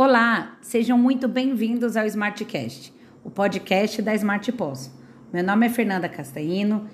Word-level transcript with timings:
Olá, 0.00 0.56
sejam 0.60 0.96
muito 0.96 1.26
bem-vindos 1.26 1.96
ao 1.96 2.06
Smartcast, 2.06 2.94
o 3.24 3.30
podcast 3.32 4.00
da 4.00 4.14
Smart 4.14 4.52
Pós. 4.52 4.94
Meu 5.32 5.42
nome 5.42 5.66
é 5.66 5.68
Fernanda 5.68 6.08
Castaino 6.08 6.86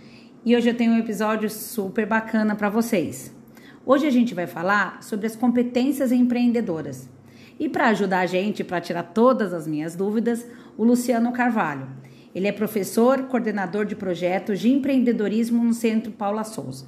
e 0.43 0.57
hoje 0.57 0.71
eu 0.71 0.75
tenho 0.75 0.93
um 0.93 0.99
episódio 0.99 1.51
super 1.51 2.07
bacana 2.07 2.57
para 2.57 2.71
vocês. 2.71 3.31
Hoje 3.85 4.07
a 4.07 4.11
gente 4.11 4.33
vai 4.33 4.47
falar 4.47 5.03
sobre 5.03 5.27
as 5.27 5.37
competências 5.37 6.13
empreendedoras. 6.13 7.07
E 7.61 7.69
para 7.69 7.89
ajudar 7.89 8.21
a 8.21 8.27
gente, 8.27 8.65
para 8.65 8.81
tirar 8.81 9.03
todas 9.03 9.53
as 9.53 9.67
minhas 9.67 9.95
dúvidas, 9.95 10.47
o 10.79 10.83
Luciano 10.83 11.31
Carvalho. 11.31 11.87
Ele 12.35 12.49
é 12.49 12.53
professor, 12.53 13.25
coordenador 13.25 13.85
de 13.85 13.95
projetos 13.95 14.61
de 14.61 14.73
empreendedorismo 14.73 15.63
no 15.63 15.75
Centro 15.75 16.11
Paula 16.11 16.43
Souza. 16.43 16.87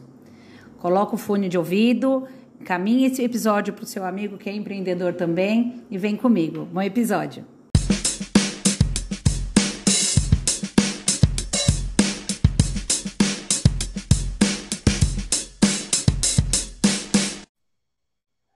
Coloca 0.78 1.14
o 1.14 1.18
fone 1.18 1.46
de 1.46 1.58
ouvido, 1.58 2.26
Caminhe 2.66 3.06
esse 3.06 3.22
episódio 3.22 3.72
para 3.72 3.84
o 3.84 3.86
seu 3.86 4.04
amigo 4.04 4.36
que 4.36 4.50
é 4.50 4.52
empreendedor 4.52 5.14
também 5.14 5.86
e 5.88 5.96
vem 5.96 6.16
comigo. 6.16 6.64
Bom 6.64 6.82
episódio. 6.82 7.46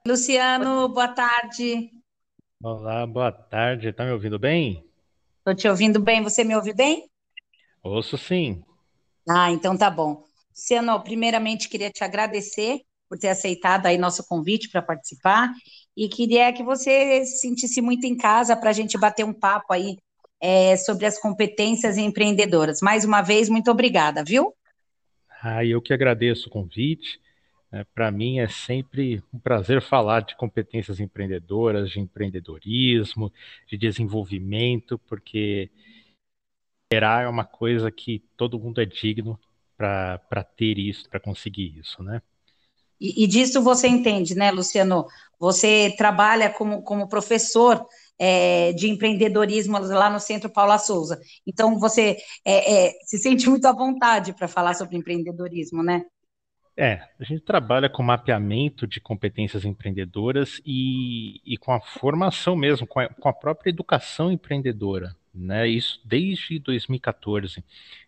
Luciano, 0.05 0.89
boa 0.89 1.07
tarde. 1.07 1.89
Olá, 2.61 3.07
boa 3.07 3.31
tarde. 3.31 3.87
Está 3.87 4.03
me 4.03 4.11
ouvindo 4.11 4.37
bem? 4.37 4.83
Estou 5.37 5.55
te 5.55 5.69
ouvindo 5.69 6.01
bem. 6.01 6.21
Você 6.21 6.43
me 6.43 6.53
ouve 6.53 6.73
bem? 6.73 7.09
Ouço 7.81 8.17
sim. 8.17 8.61
Ah, 9.29 9.49
então 9.49 9.77
tá 9.77 9.89
bom. 9.89 10.25
Luciano, 10.49 11.01
primeiramente 11.01 11.69
queria 11.69 11.89
te 11.89 12.03
agradecer 12.03 12.81
por 13.11 13.19
ter 13.19 13.27
aceitado 13.27 13.87
aí 13.87 13.97
nosso 13.97 14.25
convite 14.25 14.69
para 14.69 14.81
participar 14.81 15.51
e 15.97 16.07
queria 16.07 16.53
que 16.53 16.63
você 16.63 17.25
se 17.25 17.39
sentisse 17.39 17.81
muito 17.81 18.05
em 18.05 18.15
casa 18.15 18.55
para 18.55 18.69
a 18.69 18.73
gente 18.73 18.97
bater 18.97 19.25
um 19.25 19.33
papo 19.33 19.73
aí 19.73 19.97
é, 20.39 20.77
sobre 20.77 21.05
as 21.05 21.19
competências 21.19 21.97
empreendedoras. 21.97 22.79
Mais 22.81 23.03
uma 23.03 23.21
vez, 23.21 23.49
muito 23.49 23.69
obrigada, 23.69 24.23
viu? 24.23 24.55
Ah, 25.43 25.65
eu 25.65 25.81
que 25.81 25.91
agradeço 25.91 26.47
o 26.47 26.51
convite. 26.51 27.19
É, 27.69 27.83
para 27.83 28.09
mim 28.09 28.39
é 28.39 28.47
sempre 28.47 29.21
um 29.33 29.39
prazer 29.39 29.81
falar 29.81 30.21
de 30.21 30.37
competências 30.37 31.01
empreendedoras, 31.01 31.89
de 31.89 31.99
empreendedorismo, 31.99 33.29
de 33.67 33.77
desenvolvimento, 33.77 34.97
porque 34.99 35.69
gerar 36.93 37.23
é 37.23 37.27
uma 37.27 37.43
coisa 37.43 37.91
que 37.91 38.23
todo 38.37 38.57
mundo 38.57 38.79
é 38.79 38.85
digno 38.85 39.37
para 39.77 40.45
ter 40.55 40.79
isso, 40.79 41.09
para 41.09 41.19
conseguir 41.19 41.77
isso, 41.77 42.01
né? 42.01 42.21
E, 43.01 43.23
e, 43.23 43.27
disso 43.27 43.63
você 43.63 43.87
entende, 43.87 44.35
né, 44.35 44.51
Luciano? 44.51 45.07
Você 45.39 45.91
trabalha 45.97 46.51
como, 46.51 46.83
como 46.83 47.09
professor 47.09 47.83
é, 48.19 48.71
de 48.73 48.87
empreendedorismo 48.87 49.79
lá 49.79 50.07
no 50.07 50.19
Centro 50.19 50.51
Paula 50.51 50.77
Souza. 50.77 51.19
Então, 51.47 51.79
você 51.79 52.17
é, 52.45 52.89
é, 52.89 52.91
se 53.03 53.17
sente 53.17 53.49
muito 53.49 53.65
à 53.65 53.73
vontade 53.73 54.33
para 54.33 54.47
falar 54.47 54.75
sobre 54.75 54.95
empreendedorismo, 54.97 55.81
né? 55.81 56.05
É, 56.77 57.01
a 57.19 57.23
gente 57.23 57.41
trabalha 57.41 57.89
com 57.89 58.03
mapeamento 58.03 58.85
de 58.85 59.01
competências 59.01 59.65
empreendedoras 59.65 60.61
e, 60.63 61.41
e 61.43 61.57
com 61.57 61.73
a 61.73 61.81
formação 61.81 62.55
mesmo, 62.55 62.85
com 62.85 62.99
a, 62.99 63.09
com 63.09 63.27
a 63.27 63.33
própria 63.33 63.71
educação 63.71 64.31
empreendedora, 64.31 65.15
né? 65.33 65.67
Isso 65.67 65.99
desde 66.05 66.59
2014, 66.59 67.63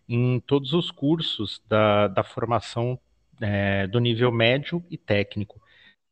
em 0.08 0.38
todos 0.38 0.72
os 0.72 0.92
cursos 0.92 1.60
da, 1.68 2.06
da 2.06 2.22
formação 2.22 2.98
é, 3.40 3.86
do 3.86 3.98
nível 4.00 4.32
médio 4.32 4.84
e 4.90 4.96
técnico. 4.96 5.60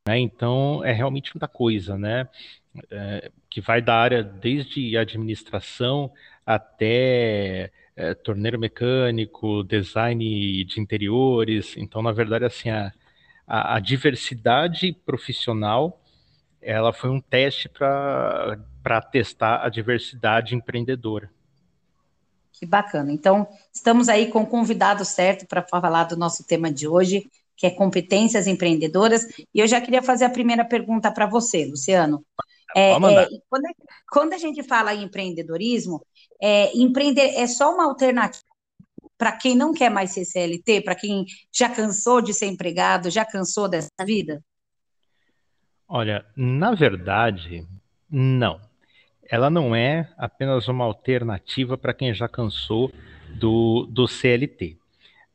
Né? 0.07 0.19
Então, 0.19 0.85
é 0.85 0.93
realmente 0.93 1.35
muita 1.35 1.49
coisa, 1.49 1.97
né? 1.97 2.29
É, 2.91 3.31
que 3.51 3.61
vai 3.61 3.83
da 3.83 3.95
área 3.95 4.23
desde 4.23 4.97
administração 4.97 6.11
até 6.45 7.71
é, 7.95 8.15
torneiro 8.15 8.59
mecânico, 8.59 9.63
design 9.65 10.65
de 10.65 10.81
interiores. 10.81 11.77
Então, 11.77 12.03
na 12.03 12.13
verdade, 12.13 12.45
assim, 12.45 12.71
a, 12.71 12.93
a, 13.47 13.77
a 13.77 13.81
diversidade 13.81 14.93
profissional 15.05 16.03
ela 16.63 16.93
foi 16.93 17.11
um 17.11 17.21
teste 17.21 17.69
para 17.69 19.01
testar 19.11 19.65
a 19.65 19.69
diversidade 19.69 20.55
empreendedora. 20.55 21.29
Que 22.53 22.67
bacana. 22.67 23.11
Então, 23.11 23.49
estamos 23.73 24.09
aí 24.09 24.31
com 24.31 24.43
o 24.43 24.47
convidado 24.47 25.05
certo 25.05 25.47
para 25.47 25.63
falar 25.63 26.05
do 26.05 26.17
nosso 26.17 26.45
tema 26.47 26.71
de 26.71 26.87
hoje, 26.87 27.31
que 27.57 27.67
é 27.67 27.71
competências 27.71 28.47
empreendedoras. 28.47 29.27
E 29.55 29.61
eu 29.61 29.67
já 29.67 29.81
queria 29.81 30.03
fazer 30.03 30.27
a 30.27 30.31
primeira 30.31 30.65
pergunta 30.65 31.11
para 31.11 31.27
você, 31.27 31.65
Luciano. 31.65 32.25
É, 32.75 32.93
é, 32.93 33.01
quando, 33.49 33.67
quando, 34.11 34.33
a 34.33 34.39
gente 34.39 34.63
fala 34.63 34.95
em 34.95 35.05
empreendedorismo, 35.05 36.05
é, 36.41 36.75
empreender 36.77 37.35
é 37.37 37.47
só 37.47 37.75
uma 37.75 37.85
alternativa 37.85 38.45
para 39.19 39.33
quem 39.33 39.55
não 39.55 39.73
quer 39.73 39.91
mais 39.91 40.11
ser 40.11 40.25
CLT, 40.25 40.81
para 40.81 40.95
quem 40.95 41.25
já 41.53 41.69
cansou 41.69 42.21
de 42.21 42.35
ser 42.35 42.47
empregado, 42.47 43.11
já 43.11 43.25
cansou 43.25 43.69
dessa 43.69 43.91
vida? 44.05 44.43
Olha, 45.87 46.25
na 46.35 46.75
verdade, 46.75 47.67
não 48.11 48.72
ela 49.33 49.49
não 49.49 49.75
é 49.75 50.13
apenas 50.19 50.69
uma 50.69 50.85
alternativa 50.85 51.79
para 51.79 51.95
quem 51.95 52.13
já 52.13 52.29
cansou 52.29 52.93
do, 53.31 53.89
do 53.91 54.07
CLT. 54.07 54.77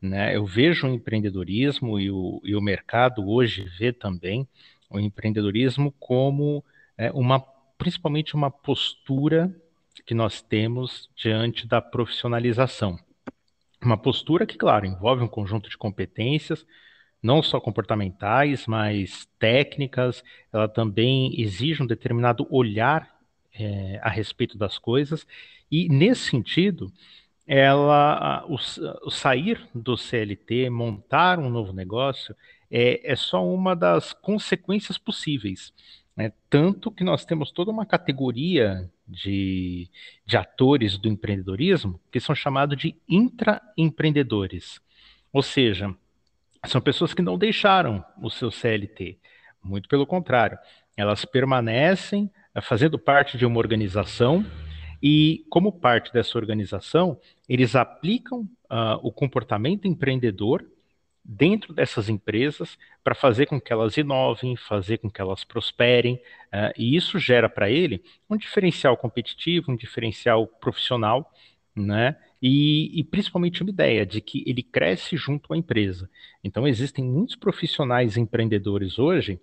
Né? 0.00 0.36
Eu 0.36 0.46
vejo 0.46 0.86
o 0.86 0.94
empreendedorismo 0.94 1.98
e 1.98 2.08
o, 2.08 2.40
e 2.44 2.54
o 2.54 2.60
mercado 2.60 3.28
hoje 3.28 3.64
vê 3.76 3.92
também 3.92 4.46
o 4.88 5.00
empreendedorismo 5.00 5.92
como 5.98 6.64
é, 6.96 7.10
uma, 7.10 7.40
principalmente 7.76 8.36
uma 8.36 8.52
postura 8.52 9.52
que 10.06 10.14
nós 10.14 10.40
temos 10.40 11.10
diante 11.16 11.66
da 11.66 11.82
profissionalização. 11.82 12.96
Uma 13.82 13.98
postura 13.98 14.46
que, 14.46 14.56
claro, 14.56 14.86
envolve 14.86 15.24
um 15.24 15.28
conjunto 15.28 15.68
de 15.68 15.76
competências, 15.76 16.64
não 17.20 17.42
só 17.42 17.60
comportamentais, 17.60 18.64
mas 18.64 19.28
técnicas, 19.40 20.22
ela 20.52 20.68
também 20.68 21.32
exige 21.40 21.82
um 21.82 21.86
determinado 21.86 22.46
olhar 22.48 23.17
é, 23.58 24.00
a 24.02 24.08
respeito 24.08 24.56
das 24.56 24.78
coisas, 24.78 25.26
e 25.70 25.88
nesse 25.88 26.28
sentido, 26.30 26.92
ela, 27.46 28.44
o, 28.46 28.56
o, 29.06 29.10
sair 29.10 29.66
do 29.74 29.96
CLT, 29.96 30.68
montar 30.68 31.38
um 31.38 31.48
novo 31.48 31.72
negócio, 31.72 32.36
é, 32.70 33.12
é 33.12 33.16
só 33.16 33.44
uma 33.46 33.74
das 33.74 34.12
consequências 34.12 34.98
possíveis. 34.98 35.72
Né? 36.14 36.32
Tanto 36.50 36.90
que 36.90 37.02
nós 37.02 37.24
temos 37.24 37.50
toda 37.50 37.70
uma 37.70 37.86
categoria 37.86 38.90
de, 39.06 39.88
de 40.26 40.36
atores 40.36 40.98
do 40.98 41.08
empreendedorismo 41.08 41.98
que 42.12 42.20
são 42.20 42.34
chamados 42.34 42.76
de 42.76 42.94
intraempreendedores. 43.08 44.80
Ou 45.32 45.42
seja, 45.42 45.94
são 46.66 46.80
pessoas 46.80 47.14
que 47.14 47.22
não 47.22 47.38
deixaram 47.38 48.04
o 48.20 48.28
seu 48.28 48.50
CLT. 48.50 49.18
Muito 49.62 49.88
pelo 49.88 50.06
contrário, 50.06 50.58
elas 50.96 51.24
permanecem 51.24 52.30
fazendo 52.60 52.98
parte 52.98 53.36
de 53.36 53.46
uma 53.46 53.58
organização 53.58 54.44
e, 55.02 55.44
como 55.48 55.72
parte 55.72 56.12
dessa 56.12 56.36
organização, 56.36 57.18
eles 57.48 57.76
aplicam 57.76 58.40
uh, 58.70 58.98
o 59.02 59.12
comportamento 59.12 59.86
empreendedor 59.86 60.64
dentro 61.24 61.74
dessas 61.74 62.08
empresas 62.08 62.78
para 63.04 63.14
fazer 63.14 63.46
com 63.46 63.60
que 63.60 63.72
elas 63.72 63.96
inovem, 63.96 64.56
fazer 64.56 64.98
com 64.98 65.10
que 65.10 65.20
elas 65.20 65.44
prosperem, 65.44 66.14
uh, 66.14 66.72
e 66.76 66.96
isso 66.96 67.18
gera 67.18 67.48
para 67.48 67.70
ele 67.70 68.02
um 68.28 68.36
diferencial 68.36 68.96
competitivo, 68.96 69.70
um 69.70 69.76
diferencial 69.76 70.46
profissional, 70.46 71.30
né? 71.76 72.16
E, 72.40 72.98
e, 72.98 73.02
principalmente 73.02 73.62
uma 73.62 73.70
ideia 73.70 74.06
de 74.06 74.20
que 74.20 74.44
ele 74.46 74.62
cresce 74.62 75.16
junto 75.16 75.52
à 75.52 75.56
empresa. 75.56 76.08
Então, 76.42 76.68
existem 76.68 77.04
muitos 77.04 77.34
profissionais 77.34 78.16
empreendedores 78.16 78.96
hoje 78.96 79.40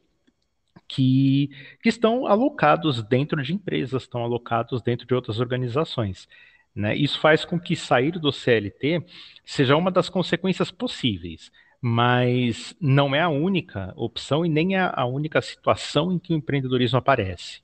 que, 0.87 1.49
que 1.81 1.89
estão 1.89 2.27
alocados 2.27 3.03
dentro 3.03 3.41
de 3.41 3.53
empresas, 3.53 4.03
estão 4.03 4.23
alocados 4.23 4.81
dentro 4.81 5.05
de 5.05 5.13
outras 5.13 5.39
organizações. 5.39 6.27
Né? 6.75 6.95
Isso 6.95 7.19
faz 7.19 7.45
com 7.45 7.59
que 7.59 7.75
sair 7.75 8.19
do 8.19 8.31
CLT 8.31 9.03
seja 9.45 9.75
uma 9.75 9.89
das 9.89 10.09
consequências 10.09 10.71
possíveis, 10.71 11.51
mas 11.81 12.75
não 12.79 13.15
é 13.15 13.21
a 13.21 13.29
única 13.29 13.93
opção 13.95 14.45
e 14.45 14.49
nem 14.49 14.75
é 14.75 14.91
a 14.93 15.05
única 15.05 15.41
situação 15.41 16.11
em 16.11 16.19
que 16.19 16.33
o 16.33 16.37
empreendedorismo 16.37 16.97
aparece. 16.97 17.63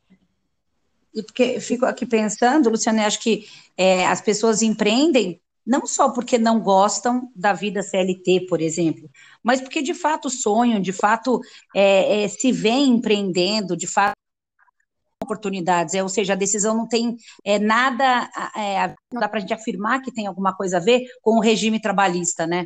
E 1.14 1.22
porque 1.24 1.60
fico 1.60 1.86
aqui 1.86 2.06
pensando, 2.06 2.70
Luciano, 2.70 3.02
acho 3.02 3.20
que 3.20 3.46
é, 3.76 4.08
as 4.08 4.22
pessoas 4.22 4.62
empreendem 4.62 5.42
não 5.66 5.86
só 5.86 6.12
porque 6.12 6.38
não 6.38 6.60
gostam 6.60 7.32
da 7.36 7.54
vida 7.54 7.84
CLT, 7.84 8.48
por 8.48 8.62
exemplo, 8.62 9.10
mas 9.44 9.62
porque 9.62 9.82
de 9.82 9.94
fato 9.94 10.30
sonham, 10.30 10.80
de 10.80 10.92
fato 10.92 11.40
é, 11.76 12.24
é, 12.24 12.28
se 12.28 12.52
vêem 12.52 12.90
empreendendo, 12.90 13.78
de 13.78 13.88
fato 13.88 14.14
oportunidades, 15.24 15.94
é, 15.94 16.02
ou 16.02 16.10
seja, 16.10 16.34
a 16.34 16.36
decisão 16.36 16.76
não 16.76 16.88
tem 16.88 17.16
é, 17.46 17.60
nada, 17.60 18.30
é, 18.58 18.96
não 19.14 19.22
dá 19.22 19.30
para 19.30 19.38
a 19.38 19.42
gente 19.42 19.54
afirmar 19.54 20.02
que 20.02 20.12
tem 20.12 20.26
alguma 20.26 20.54
coisa 20.54 20.78
a 20.78 20.80
ver 20.80 21.04
com 21.22 21.38
o 21.38 21.42
regime 21.42 21.80
trabalhista, 21.80 22.48
né? 22.48 22.66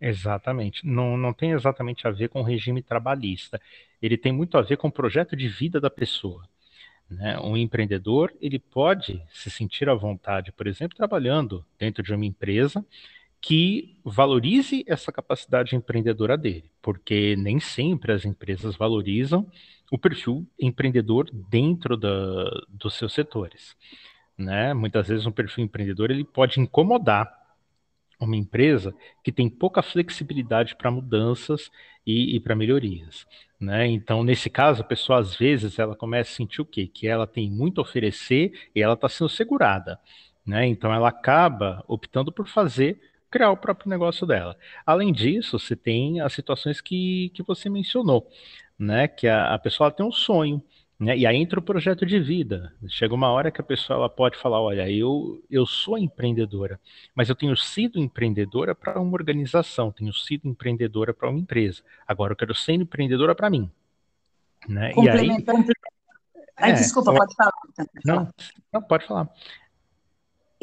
Exatamente, 0.00 0.84
não, 0.84 1.16
não 1.16 1.32
tem 1.32 1.52
exatamente 1.52 2.06
a 2.08 2.10
ver 2.10 2.28
com 2.28 2.40
o 2.40 2.44
regime 2.44 2.82
trabalhista, 2.82 3.60
ele 4.00 4.18
tem 4.18 4.32
muito 4.32 4.58
a 4.58 4.62
ver 4.62 4.76
com 4.76 4.88
o 4.88 4.92
projeto 4.92 5.36
de 5.36 5.48
vida 5.48 5.80
da 5.80 5.88
pessoa. 5.88 6.42
Né? 7.12 7.38
Um 7.38 7.56
empreendedor 7.56 8.32
ele 8.40 8.58
pode 8.58 9.22
se 9.32 9.50
sentir 9.50 9.88
à 9.88 9.94
vontade, 9.94 10.52
por 10.52 10.66
exemplo, 10.66 10.96
trabalhando 10.96 11.64
dentro 11.78 12.02
de 12.02 12.14
uma 12.14 12.24
empresa 12.24 12.84
que 13.40 13.96
valorize 14.04 14.84
essa 14.86 15.10
capacidade 15.10 15.74
empreendedora 15.74 16.38
dele, 16.38 16.70
porque 16.80 17.34
nem 17.36 17.58
sempre 17.58 18.12
as 18.12 18.24
empresas 18.24 18.76
valorizam 18.76 19.50
o 19.90 19.98
perfil 19.98 20.46
empreendedor 20.58 21.28
dentro 21.50 21.96
da, 21.96 22.48
dos 22.68 22.94
seus 22.94 23.12
setores. 23.12 23.76
Né? 24.38 24.72
Muitas 24.72 25.08
vezes 25.08 25.26
um 25.26 25.32
perfil 25.32 25.64
empreendedor 25.64 26.10
ele 26.10 26.24
pode 26.24 26.60
incomodar 26.60 27.41
uma 28.24 28.36
empresa 28.36 28.94
que 29.22 29.32
tem 29.32 29.48
pouca 29.48 29.82
flexibilidade 29.82 30.76
para 30.76 30.90
mudanças 30.90 31.70
e, 32.06 32.36
e 32.36 32.40
para 32.40 32.54
melhorias. 32.54 33.26
Né? 33.60 33.86
Então, 33.86 34.24
nesse 34.24 34.50
caso, 34.50 34.82
a 34.82 34.84
pessoa 34.84 35.20
às 35.20 35.36
vezes 35.36 35.78
ela 35.78 35.94
começa 35.94 36.30
a 36.32 36.34
sentir 36.34 36.60
o 36.60 36.64
quê? 36.64 36.86
Que 36.86 37.06
ela 37.06 37.26
tem 37.26 37.50
muito 37.50 37.80
a 37.80 37.82
oferecer 37.82 38.52
e 38.74 38.82
ela 38.82 38.94
está 38.94 39.08
sendo 39.08 39.28
segurada. 39.28 39.98
Né? 40.44 40.66
Então, 40.66 40.92
ela 40.92 41.08
acaba 41.08 41.84
optando 41.86 42.32
por 42.32 42.48
fazer 42.48 43.00
criar 43.30 43.50
o 43.50 43.56
próprio 43.56 43.88
negócio 43.88 44.26
dela. 44.26 44.56
Além 44.84 45.12
disso, 45.12 45.58
você 45.58 45.74
tem 45.74 46.20
as 46.20 46.32
situações 46.34 46.80
que, 46.80 47.30
que 47.34 47.42
você 47.42 47.70
mencionou, 47.70 48.28
né? 48.78 49.08
Que 49.08 49.26
a, 49.26 49.54
a 49.54 49.58
pessoa 49.58 49.90
tem 49.90 50.04
um 50.04 50.12
sonho, 50.12 50.62
né? 51.02 51.18
E 51.18 51.26
aí 51.26 51.36
entra 51.36 51.58
o 51.58 51.62
projeto 51.62 52.06
de 52.06 52.20
vida. 52.20 52.72
Chega 52.88 53.12
uma 53.12 53.28
hora 53.28 53.50
que 53.50 53.60
a 53.60 53.64
pessoa 53.64 53.98
ela 53.98 54.08
pode 54.08 54.38
falar: 54.38 54.60
olha, 54.60 54.88
eu, 54.88 55.42
eu 55.50 55.66
sou 55.66 55.98
empreendedora, 55.98 56.78
mas 57.12 57.28
eu 57.28 57.34
tenho 57.34 57.56
sido 57.56 57.98
empreendedora 57.98 58.72
para 58.72 59.00
uma 59.00 59.12
organização, 59.12 59.90
tenho 59.90 60.12
sido 60.12 60.46
empreendedora 60.46 61.12
para 61.12 61.28
uma 61.28 61.40
empresa. 61.40 61.82
Agora 62.06 62.32
eu 62.32 62.36
quero 62.36 62.54
ser 62.54 62.74
empreendedora 62.74 63.34
para 63.34 63.50
mim. 63.50 63.68
Né? 64.68 64.92
E 64.96 65.08
aí, 65.08 65.28
Ai, 66.56 66.70
é, 66.70 66.74
desculpa, 66.74 67.12
pode 67.12 67.34
falar. 67.34 67.52
Não, 68.04 68.28
não, 68.72 68.82
pode 68.82 69.04
falar. 69.04 69.28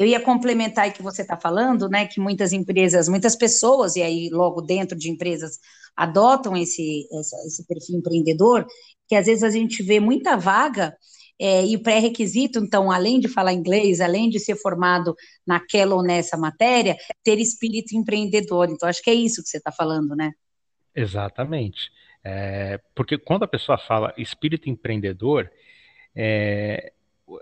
Eu 0.00 0.06
ia 0.06 0.18
complementar 0.18 0.88
o 0.88 0.92
que 0.92 1.02
você 1.02 1.20
está 1.20 1.36
falando, 1.36 1.86
né? 1.86 2.06
Que 2.06 2.18
muitas 2.18 2.54
empresas, 2.54 3.06
muitas 3.06 3.36
pessoas, 3.36 3.96
e 3.96 4.02
aí 4.02 4.30
logo 4.30 4.62
dentro 4.62 4.96
de 4.96 5.10
empresas, 5.10 5.58
adotam 5.94 6.56
esse, 6.56 7.06
esse 7.46 7.66
perfil 7.66 7.98
empreendedor, 7.98 8.66
que 9.06 9.14
às 9.14 9.26
vezes 9.26 9.42
a 9.42 9.50
gente 9.50 9.82
vê 9.82 10.00
muita 10.00 10.38
vaga 10.38 10.96
é, 11.38 11.66
e 11.66 11.76
o 11.76 11.82
pré-requisito, 11.82 12.58
então, 12.58 12.90
além 12.90 13.20
de 13.20 13.28
falar 13.28 13.52
inglês, 13.52 14.00
além 14.00 14.30
de 14.30 14.40
ser 14.40 14.56
formado 14.56 15.14
naquela 15.46 15.94
ou 15.94 16.02
nessa 16.02 16.34
matéria, 16.34 16.96
ter 17.22 17.38
espírito 17.38 17.94
empreendedor. 17.94 18.70
Então, 18.70 18.88
acho 18.88 19.02
que 19.02 19.10
é 19.10 19.14
isso 19.14 19.42
que 19.42 19.50
você 19.50 19.58
está 19.58 19.70
falando, 19.70 20.16
né? 20.16 20.32
Exatamente. 20.96 21.90
É, 22.24 22.80
porque 22.94 23.18
quando 23.18 23.42
a 23.42 23.48
pessoa 23.48 23.76
fala 23.76 24.14
espírito 24.16 24.70
empreendedor, 24.70 25.50
é, 26.16 26.92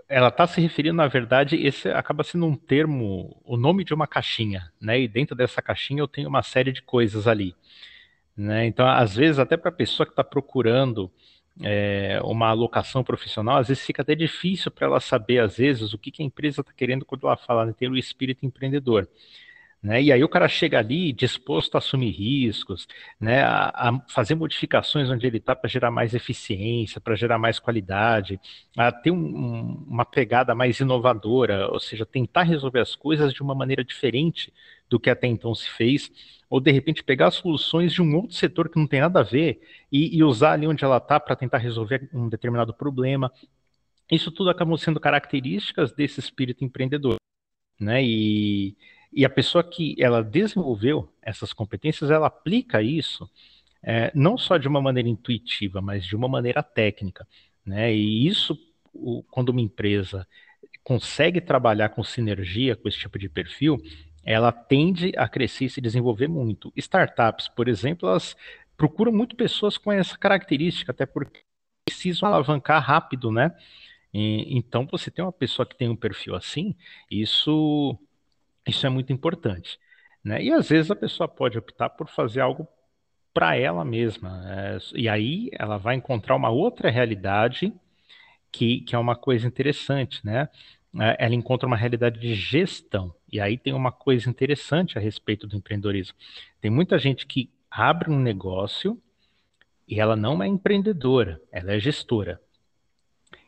ela 0.07 0.29
está 0.29 0.45
se 0.47 0.61
referindo, 0.61 0.95
na 0.95 1.07
verdade, 1.07 1.55
esse 1.55 1.89
acaba 1.89 2.23
sendo 2.23 2.45
um 2.45 2.55
termo, 2.55 3.39
o 3.43 3.57
nome 3.57 3.83
de 3.83 3.93
uma 3.93 4.07
caixinha, 4.07 4.71
né? 4.79 4.99
E 4.99 5.07
dentro 5.07 5.35
dessa 5.35 5.61
caixinha 5.61 6.01
eu 6.01 6.07
tenho 6.07 6.29
uma 6.29 6.43
série 6.43 6.71
de 6.71 6.81
coisas 6.81 7.27
ali. 7.27 7.55
Né? 8.35 8.65
Então, 8.67 8.87
às 8.87 9.15
vezes, 9.15 9.37
até 9.37 9.57
para 9.57 9.69
a 9.69 9.73
pessoa 9.73 10.05
que 10.05 10.13
está 10.13 10.23
procurando 10.23 11.11
é, 11.61 12.19
uma 12.23 12.47
alocação 12.47 13.03
profissional, 13.03 13.57
às 13.57 13.67
vezes 13.67 13.85
fica 13.85 14.01
até 14.01 14.15
difícil 14.15 14.71
para 14.71 14.87
ela 14.87 14.99
saber, 15.01 15.39
às 15.39 15.57
vezes, 15.57 15.93
o 15.93 15.97
que, 15.97 16.09
que 16.09 16.23
a 16.23 16.25
empresa 16.25 16.61
está 16.61 16.71
querendo 16.71 17.03
quando 17.03 17.27
ela 17.27 17.35
fala 17.35 17.69
em 17.69 17.73
ter 17.73 17.89
o 17.89 17.97
espírito 17.97 18.45
empreendedor. 18.45 19.09
Né? 19.81 20.03
E 20.03 20.11
aí 20.11 20.21
o 20.23 20.29
cara 20.29 20.47
chega 20.49 20.77
ali 20.77 21.13
disposto 21.13 21.75
a 21.75 21.77
assumir 21.77 22.11
riscos, 22.11 22.85
né? 23.19 23.41
a, 23.43 23.69
a 23.89 24.01
fazer 24.09 24.35
modificações 24.35 25.09
onde 25.09 25.25
ele 25.25 25.37
está 25.37 25.55
para 25.55 25.69
gerar 25.69 25.89
mais 25.89 26.13
eficiência, 26.13 26.99
para 26.99 27.15
gerar 27.15 27.37
mais 27.39 27.59
qualidade, 27.59 28.39
a 28.77 28.91
ter 28.91 29.11
um, 29.11 29.17
um, 29.17 29.85
uma 29.87 30.03
pegada 30.03 30.53
mais 30.53 30.79
inovadora, 30.81 31.69
ou 31.71 31.79
seja, 31.79 32.05
tentar 32.05 32.43
resolver 32.43 32.81
as 32.81 32.93
coisas 32.93 33.33
de 33.33 33.41
uma 33.41 33.55
maneira 33.55 33.83
diferente 33.83 34.53
do 34.89 34.99
que 34.99 35.09
até 35.09 35.27
então 35.27 35.55
se 35.55 35.69
fez, 35.69 36.11
ou 36.49 36.59
de 36.59 36.71
repente 36.71 37.03
pegar 37.03 37.31
soluções 37.31 37.93
de 37.93 38.01
um 38.01 38.15
outro 38.17 38.35
setor 38.35 38.69
que 38.69 38.77
não 38.77 38.87
tem 38.87 38.99
nada 38.99 39.21
a 39.21 39.23
ver 39.23 39.61
e, 39.89 40.17
e 40.17 40.23
usar 40.23 40.53
ali 40.53 40.67
onde 40.67 40.83
ela 40.83 40.97
está 40.97 41.19
para 41.19 41.35
tentar 41.37 41.59
resolver 41.59 42.09
um 42.13 42.27
determinado 42.27 42.73
problema. 42.73 43.31
Isso 44.11 44.31
tudo 44.31 44.49
acabou 44.49 44.77
sendo 44.77 44.99
características 44.99 45.93
desse 45.93 46.19
espírito 46.19 46.65
empreendedor. 46.65 47.17
Né? 47.79 48.03
E, 48.03 48.75
e 49.11 49.25
a 49.25 49.29
pessoa 49.29 49.63
que 49.63 49.95
ela 49.99 50.23
desenvolveu 50.23 51.11
essas 51.21 51.53
competências, 51.53 52.11
ela 52.11 52.27
aplica 52.27 52.81
isso 52.81 53.29
é, 53.81 54.11
não 54.13 54.37
só 54.37 54.57
de 54.57 54.67
uma 54.67 54.81
maneira 54.81 55.09
intuitiva, 55.09 55.81
mas 55.81 56.05
de 56.05 56.15
uma 56.15 56.27
maneira 56.27 56.61
técnica. 56.61 57.27
Né? 57.65 57.93
E 57.93 58.27
isso, 58.27 58.57
o, 58.93 59.23
quando 59.23 59.49
uma 59.49 59.61
empresa 59.61 60.27
consegue 60.83 61.39
trabalhar 61.39 61.89
com 61.89 62.03
sinergia 62.03 62.75
com 62.75 62.87
esse 62.87 62.99
tipo 62.99 63.17
de 63.17 63.29
perfil, 63.29 63.77
ela 64.23 64.51
tende 64.51 65.11
a 65.17 65.27
crescer 65.27 65.65
e 65.65 65.69
se 65.69 65.81
desenvolver 65.81 66.27
muito. 66.27 66.71
Startups, 66.75 67.47
por 67.47 67.67
exemplo, 67.67 68.09
elas 68.09 68.35
procuram 68.75 69.11
muito 69.11 69.35
pessoas 69.35 69.77
com 69.77 69.91
essa 69.91 70.17
característica, 70.17 70.91
até 70.91 71.05
porque 71.05 71.41
precisam 71.85 72.27
alavancar 72.27 72.83
rápido, 72.83 73.31
né? 73.31 73.55
E, 74.13 74.57
então, 74.57 74.87
você 74.89 75.11
tem 75.11 75.23
uma 75.23 75.31
pessoa 75.31 75.65
que 75.65 75.77
tem 75.77 75.89
um 75.89 75.95
perfil 75.95 76.35
assim, 76.35 76.75
isso, 77.09 77.97
isso 78.69 78.85
é 78.85 78.89
muito 78.89 79.11
importante. 79.11 79.79
Né? 80.23 80.43
E 80.43 80.51
às 80.51 80.69
vezes 80.69 80.91
a 80.91 80.95
pessoa 80.95 81.27
pode 81.27 81.57
optar 81.57 81.89
por 81.89 82.07
fazer 82.07 82.41
algo 82.41 82.67
para 83.33 83.55
ela 83.55 83.85
mesma. 83.85 84.41
Né? 84.41 84.77
E 84.95 85.07
aí 85.09 85.49
ela 85.53 85.77
vai 85.77 85.95
encontrar 85.95 86.35
uma 86.35 86.49
outra 86.49 86.89
realidade 86.89 87.73
que, 88.51 88.81
que 88.81 88.95
é 88.95 88.99
uma 88.99 89.15
coisa 89.15 89.47
interessante, 89.47 90.25
né? 90.25 90.49
É, 90.99 91.25
ela 91.25 91.35
encontra 91.35 91.67
uma 91.67 91.77
realidade 91.77 92.19
de 92.19 92.33
gestão. 92.33 93.13
E 93.31 93.39
aí 93.39 93.57
tem 93.57 93.73
uma 93.73 93.91
coisa 93.91 94.27
interessante 94.29 94.97
a 94.97 95.01
respeito 95.01 95.45
do 95.45 95.55
empreendedorismo. 95.55 96.17
Tem 96.59 96.71
muita 96.71 96.97
gente 96.97 97.27
que 97.27 97.51
abre 97.69 98.09
um 98.09 98.19
negócio 98.19 98.99
e 99.87 99.99
ela 99.99 100.15
não 100.15 100.41
é 100.41 100.47
empreendedora, 100.47 101.41
ela 101.51 101.73
é 101.73 101.79
gestora. 101.79 102.41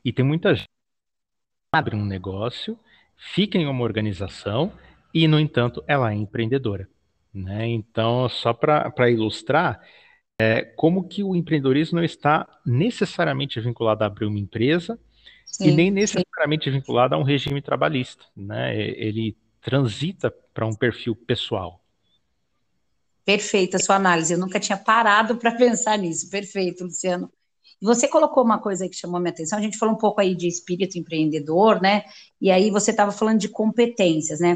E 0.05 0.13
tem 0.13 0.23
muita 0.23 0.55
gente 0.55 0.65
que 0.65 1.75
abre 1.77 1.95
um 1.95 2.05
negócio, 2.05 2.79
fica 3.17 3.57
em 3.57 3.67
uma 3.67 3.83
organização 3.83 4.71
e, 5.13 5.27
no 5.27 5.39
entanto, 5.39 5.83
ela 5.87 6.11
é 6.11 6.15
empreendedora. 6.15 6.87
Né? 7.33 7.67
Então, 7.67 8.27
só 8.29 8.53
para 8.53 9.09
ilustrar, 9.09 9.81
é, 10.39 10.61
como 10.61 11.07
que 11.07 11.23
o 11.23 11.35
empreendedorismo 11.35 11.97
não 11.97 12.03
está 12.03 12.47
necessariamente 12.65 13.59
vinculado 13.59 14.03
a 14.03 14.07
abrir 14.07 14.25
uma 14.25 14.39
empresa 14.39 14.99
sim, 15.45 15.69
e 15.69 15.71
nem 15.71 15.91
necessariamente 15.91 16.65
sim. 16.65 16.71
vinculado 16.71 17.15
a 17.15 17.17
um 17.17 17.23
regime 17.23 17.61
trabalhista. 17.61 18.25
Né? 18.35 18.75
Ele 18.75 19.37
transita 19.61 20.33
para 20.53 20.65
um 20.65 20.73
perfil 20.73 21.15
pessoal. 21.15 21.81
Perfeita 23.23 23.77
a 23.77 23.79
sua 23.79 23.95
análise. 23.95 24.33
Eu 24.33 24.39
nunca 24.39 24.59
tinha 24.59 24.77
parado 24.77 25.37
para 25.37 25.51
pensar 25.55 25.97
nisso. 25.97 26.29
Perfeito, 26.29 26.83
Luciano. 26.83 27.31
Você 27.81 28.07
colocou 28.07 28.43
uma 28.43 28.59
coisa 28.59 28.87
que 28.87 28.95
chamou 28.95 29.19
minha 29.19 29.31
atenção. 29.31 29.57
A 29.57 29.61
gente 29.61 29.77
falou 29.77 29.95
um 29.95 29.97
pouco 29.97 30.21
aí 30.21 30.35
de 30.35 30.47
espírito 30.47 30.99
empreendedor, 30.99 31.81
né? 31.81 32.03
E 32.39 32.51
aí 32.51 32.69
você 32.69 32.91
estava 32.91 33.11
falando 33.11 33.39
de 33.39 33.49
competências, 33.49 34.39
né? 34.39 34.55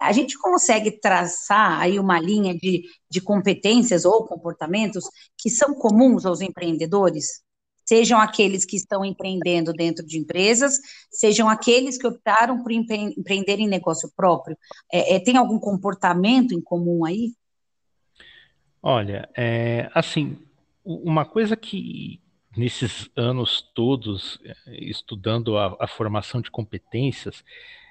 A 0.00 0.12
gente 0.12 0.38
consegue 0.38 1.00
traçar 1.00 1.80
aí 1.80 1.98
uma 1.98 2.18
linha 2.18 2.54
de, 2.54 2.82
de 3.08 3.20
competências 3.20 4.04
ou 4.04 4.26
comportamentos 4.26 5.04
que 5.38 5.48
são 5.48 5.74
comuns 5.74 6.26
aos 6.26 6.40
empreendedores? 6.40 7.42
sejam 7.84 8.20
aqueles 8.20 8.64
que 8.64 8.76
estão 8.76 9.04
empreendendo 9.04 9.72
dentro 9.72 10.06
de 10.06 10.18
empresas, 10.18 10.78
sejam 11.10 11.48
aqueles 11.48 11.98
que 11.98 12.06
optaram 12.06 12.62
por 12.62 12.72
empreender 12.72 13.58
em 13.58 13.68
negócio 13.68 14.10
próprio. 14.16 14.56
É, 14.90 15.16
é, 15.16 15.20
tem 15.20 15.36
algum 15.36 15.58
comportamento 15.58 16.52
em 16.52 16.60
comum 16.60 17.04
aí? 17.04 17.34
Olha, 18.82 19.28
é, 19.36 19.90
assim, 19.94 20.38
uma 20.84 21.24
coisa 21.24 21.56
que 21.56 22.20
nesses 22.56 23.08
anos 23.16 23.62
todos 23.74 24.38
é, 24.44 24.54
estudando 24.84 25.56
a, 25.56 25.76
a 25.80 25.86
formação 25.86 26.40
de 26.40 26.50
competências, 26.50 27.44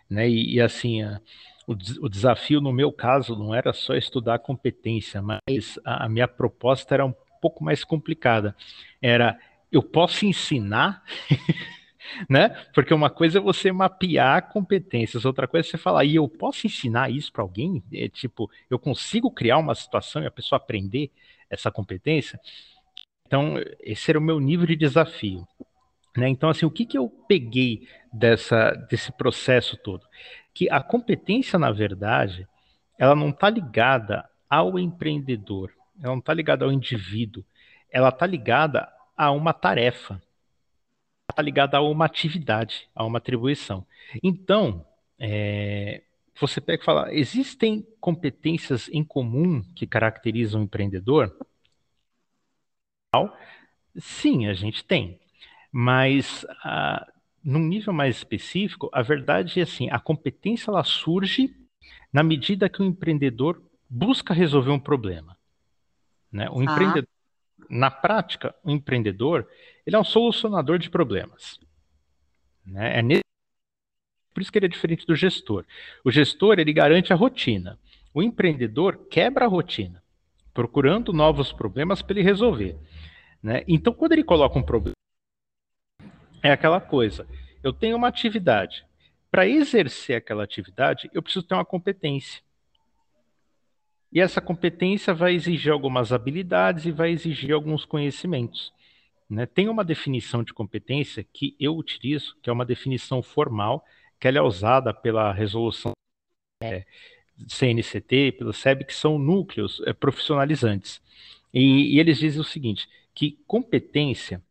né, 0.10 0.30
e, 0.30 0.56
e 0.56 0.62
assim, 0.62 1.02
a, 1.02 1.22
o, 1.68 1.74
o, 1.74 2.10
desafio 2.10 2.60
no 2.60 2.72
meu 2.72 2.92
caso 2.92 3.36
não 3.36 3.54
era 3.54 3.74
só 3.74 3.96
estudar 3.96 4.40
competência, 4.40 5.22
mas 5.22 5.80
a, 5.86 6.06
a 6.06 6.10
minha 6.10 6.28
proposta 6.28 6.96
era 6.96 7.06
um 7.06 7.14
pouco 7.42 7.64
mais 7.64 7.84
complicada. 7.84 8.56
Era 9.02 9.38
eu 9.72 9.82
posso 9.82 10.26
ensinar, 10.26 11.04
né? 12.30 12.50
Porque 12.74 12.94
uma 12.94 13.10
coisa 13.10 13.38
é 13.38 13.42
você 13.42 13.72
mapear 13.72 14.52
competências, 14.52 15.24
outra 15.24 15.48
coisa 15.48 15.68
é 15.68 15.72
você 15.72 15.78
falar, 15.78 16.04
e 16.04 16.16
eu 16.16 16.28
posso 16.28 16.68
ensinar 16.68 17.10
isso 17.10 17.32
para 17.32 17.42
alguém? 17.42 17.82
É, 17.94 18.10
tipo, 18.10 18.50
eu 18.70 18.78
consigo 18.78 19.32
criar 19.32 19.58
uma 19.58 19.74
situação 19.74 20.22
e 20.22 20.28
a 20.28 20.32
pessoa 20.32 20.58
aprender 20.58 21.10
essa 21.50 21.72
competência? 21.72 22.40
Então, 23.26 23.56
esse 23.80 24.12
era 24.12 24.20
o 24.20 24.22
meu 24.22 24.40
nível 24.40 24.68
de 24.68 24.76
desafio. 24.76 25.48
Né? 26.18 26.28
Então, 26.28 26.50
assim, 26.50 26.66
o 26.66 26.72
que, 26.72 26.86
que 26.86 26.98
eu 26.98 27.10
peguei 27.28 27.88
dessa, 28.12 28.72
desse 28.90 29.12
processo 29.14 29.78
todo? 29.78 30.06
Que 30.54 30.70
a 30.70 30.82
competência, 30.82 31.58
na 31.58 31.72
verdade, 31.72 32.48
ela 32.98 33.16
não 33.16 33.30
está 33.30 33.50
ligada 33.50 34.30
ao 34.50 34.78
empreendedor, 34.78 35.72
ela 36.00 36.14
não 36.14 36.20
está 36.20 36.34
ligada 36.34 36.66
ao 36.66 36.72
indivíduo, 36.72 37.44
ela 37.90 38.10
está 38.10 38.26
ligada 38.26 38.92
a 39.16 39.32
uma 39.32 39.54
tarefa. 39.54 40.22
está 41.30 41.42
ligada 41.42 41.78
a 41.78 41.82
uma 41.82 42.06
atividade, 42.06 42.90
a 42.94 43.06
uma 43.06 43.18
atribuição. 43.18 43.86
Então, 44.22 44.86
é, 45.18 46.02
você 46.40 46.60
pega 46.60 46.82
e 46.82 46.86
fala: 46.86 47.14
existem 47.14 47.86
competências 48.00 48.90
em 48.90 49.04
comum 49.04 49.64
que 49.76 49.88
caracterizam 49.88 50.62
o 50.62 50.64
empreendedor? 50.66 51.36
Sim, 53.98 54.48
a 54.48 54.54
gente 54.54 54.84
tem. 54.84 55.20
Mas, 55.72 56.46
ah, 56.64 57.08
num 57.44 57.60
nível 57.60 57.94
mais 57.94 58.18
específico, 58.18 58.90
a 58.94 59.02
verdade 59.02 59.60
é 59.60 59.64
assim: 59.64 59.90
a 59.90 60.00
competência 60.00 60.70
ela 60.70 60.84
surge 60.84 61.56
na 62.12 62.24
medida 62.24 62.70
que 62.70 62.82
o 62.82 62.86
empreendedor 62.86 63.62
busca 63.90 64.34
resolver 64.34 64.72
um 64.72 64.80
problema. 64.80 65.38
Né? 66.32 66.50
O 66.50 66.60
ah. 66.60 66.64
empreendedor, 66.64 67.10
na 67.70 67.92
prática, 67.92 68.56
o 68.64 68.72
empreendedor 68.72 69.48
ele 69.86 69.96
é 69.96 70.00
um 70.00 70.04
solucionador 70.04 70.78
de 70.78 70.90
problemas. 70.90 71.60
Né? 72.66 73.00
É 73.00 73.02
nesse... 73.02 73.22
Por 74.34 74.42
isso 74.42 74.52
que 74.52 74.58
ele 74.58 74.68
é 74.68 74.70
diferente 74.70 75.06
do 75.06 75.16
gestor. 75.16 75.66
O 76.06 76.12
gestor 76.12 76.60
ele 76.60 76.72
garante 76.72 77.12
a 77.12 77.16
rotina. 77.16 77.78
O 78.14 78.22
empreendedor 78.22 79.08
quebra 79.10 79.46
a 79.46 79.48
rotina, 79.48 80.04
procurando 80.54 81.12
novos 81.12 81.52
problemas 81.52 82.02
para 82.02 82.20
ele 82.20 82.28
resolver. 82.28 82.78
Né? 83.42 83.64
Então, 83.68 83.94
quando 83.94 84.14
ele 84.14 84.24
coloca 84.24 84.58
um 84.58 84.64
problema, 84.64 84.96
é 86.42 86.52
aquela 86.52 86.82
coisa. 86.82 87.28
Eu 87.64 87.72
tenho 87.72 87.96
uma 87.96 88.08
atividade. 88.08 88.86
Para 89.30 89.48
exercer 89.48 90.18
aquela 90.18 90.44
atividade, 90.44 91.10
eu 91.14 91.22
preciso 91.22 91.46
ter 91.46 91.54
uma 91.54 91.66
competência. 91.66 92.42
E 94.12 94.20
essa 94.20 94.42
competência 94.42 95.14
vai 95.14 95.34
exigir 95.34 95.72
algumas 95.72 96.12
habilidades 96.12 96.86
e 96.86 96.92
vai 96.92 97.12
exigir 97.12 97.54
alguns 97.54 97.86
conhecimentos. 97.86 98.74
Né? 99.30 99.46
Tem 99.46 99.70
uma 99.70 99.86
definição 99.86 100.44
de 100.44 100.54
competência 100.54 101.26
que 101.32 101.56
eu 101.58 101.78
utilizo, 101.78 102.36
que 102.42 102.50
é 102.50 102.54
uma 102.54 102.66
definição 102.66 103.24
formal, 103.24 103.86
que 104.20 104.28
ela 104.28 104.40
é 104.40 104.42
usada 104.42 104.94
pela 104.94 105.32
resolução 105.32 105.94
é, 106.62 106.86
CNCT, 107.48 108.34
pelo 108.34 108.52
SEB, 108.52 108.84
que 108.84 108.94
são 108.94 109.18
núcleos 109.18 109.82
é, 109.86 109.94
profissionalizantes. 109.94 111.02
E, 111.54 111.96
e 111.96 112.00
eles 112.00 112.20
dizem 112.20 112.42
o 112.42 112.44
seguinte, 112.44 112.90
que 113.16 113.40
competência 113.48 114.44